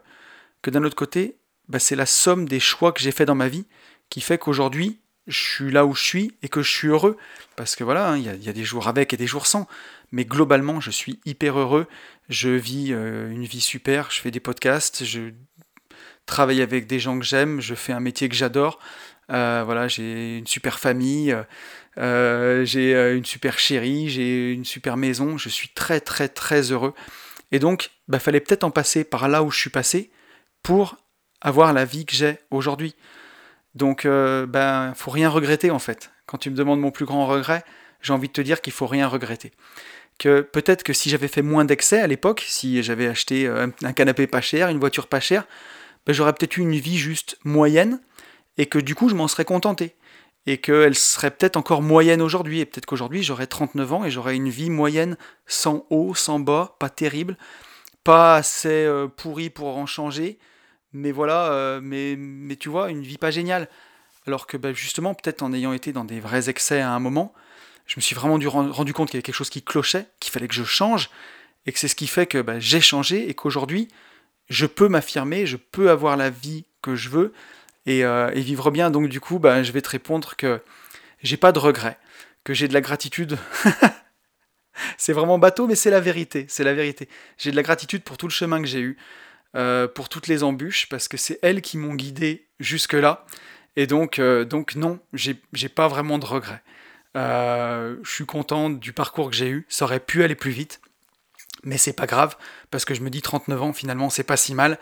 [0.62, 1.36] que d'un autre côté,
[1.68, 3.66] bah, c'est la somme des choix que j'ai fait dans ma vie
[4.10, 7.16] qui fait qu'aujourd'hui, je suis là où je suis et que je suis heureux.
[7.56, 9.68] Parce que voilà, hein, il y, a des jours avec et des jours sans.
[10.10, 11.86] Mais globalement, je suis hyper heureux.
[12.28, 14.10] Je vis euh, une vie super.
[14.10, 15.04] Je fais des podcasts.
[15.04, 15.30] Je
[16.26, 17.60] travaille avec des gens que j'aime.
[17.60, 18.80] Je fais un métier que j'adore.
[19.28, 21.36] voilà, j'ai une super famille,
[21.96, 26.94] j'ai une super chérie, j'ai une super maison, je suis très très très heureux.
[27.52, 30.10] Et donc, bah, fallait peut-être en passer par là où je suis passé
[30.62, 30.96] pour
[31.40, 32.94] avoir la vie que j'ai aujourd'hui.
[33.74, 36.10] Donc, ben, faut rien regretter en fait.
[36.26, 37.64] Quand tu me demandes mon plus grand regret,
[38.02, 39.52] j'ai envie de te dire qu'il faut rien regretter.
[40.18, 44.26] Que peut-être que si j'avais fait moins d'excès à l'époque, si j'avais acheté un canapé
[44.26, 45.46] pas cher, une voiture pas chère,
[46.06, 48.00] ben, j'aurais peut-être eu une vie juste moyenne
[48.58, 49.96] et que du coup je m'en serais contenté.
[50.46, 52.60] Et qu'elle serait peut-être encore moyenne aujourd'hui.
[52.60, 56.76] Et peut-être qu'aujourd'hui j'aurais 39 ans et j'aurais une vie moyenne sans haut, sans bas,
[56.78, 57.36] pas terrible,
[58.04, 60.38] pas assez euh, pourrie pour en changer.
[60.92, 63.68] Mais voilà, euh, mais, mais tu vois, une vie pas géniale.
[64.26, 67.32] Alors que ben, justement, peut-être en ayant été dans des vrais excès à un moment,
[67.86, 68.38] je me suis vraiment
[68.70, 71.10] rendu compte qu'il y avait quelque chose qui clochait, qu'il fallait que je change,
[71.66, 73.88] et que c'est ce qui fait que ben, j'ai changé et qu'aujourd'hui,
[74.48, 77.32] je peux m'affirmer, je peux avoir la vie que je veux
[77.86, 78.90] et, euh, vivre bien.
[78.90, 80.60] Donc du coup, bah, je vais te répondre que
[81.22, 81.98] j'ai pas de regrets,
[82.44, 83.38] que j'ai de la gratitude.
[84.96, 86.46] c'est vraiment bateau, mais c'est la vérité.
[86.48, 87.08] C'est la vérité.
[87.38, 88.96] J'ai de la gratitude pour tout le chemin que j'ai eu,
[89.56, 93.26] euh, pour toutes les embûches, parce que c'est elles qui m'ont guidé jusque là.
[93.76, 95.34] Et donc, euh, donc non, j'ai
[95.68, 96.62] pas vraiment de regrets.
[97.14, 99.66] je suis content du parcours que j'ai eu.
[99.68, 100.80] Ça aurait pu aller plus vite
[101.64, 102.36] mais c'est pas grave
[102.70, 104.78] parce que je me dis 39 ans finalement c'est pas si mal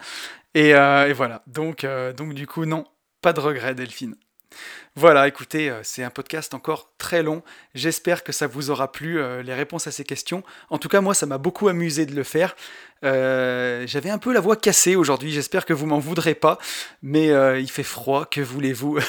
[0.55, 2.85] et, euh, voilà donc euh, donc du coup non
[3.21, 4.15] pas de regret Delphine
[4.97, 7.43] voilà, écoutez, euh, c'est un podcast encore très long.
[7.75, 10.43] J'espère que ça vous aura plu, les réponses à ces questions.
[10.71, 12.57] En tout cas, moi, ça m'a beaucoup amusé de le faire.
[13.03, 16.59] J'avais un peu la voix cassée aujourd'hui, j'espère que vous m'en voudrez pas.
[17.03, 17.29] Mais
[17.61, 18.99] il fait froid, que voulez-vous?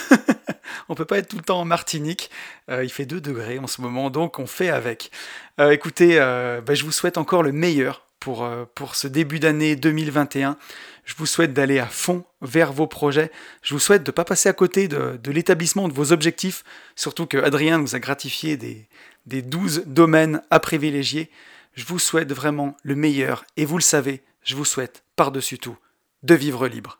[0.89, 2.29] On peut pas être tout le temps en Martinique.
[2.69, 5.11] Euh, il fait 2 degrés en ce moment, donc on fait avec.
[5.59, 9.75] Euh, écoutez, euh, bah, je vous souhaite encore le meilleur pour, pour ce début d'année
[9.75, 10.57] 2021.
[11.05, 13.31] Je vous souhaite d'aller à fond vers vos projets.
[13.63, 16.63] Je vous souhaite de ne pas passer à côté de, l'établissement de vos objectifs,
[16.95, 18.87] surtout que Adrien nous a gratifié des,
[19.25, 21.31] des 12 domaines à privilégier.
[21.73, 25.77] Je vous souhaite vraiment le meilleur et vous le savez, je vous souhaite par-dessus tout
[26.23, 26.98] de vivre libre.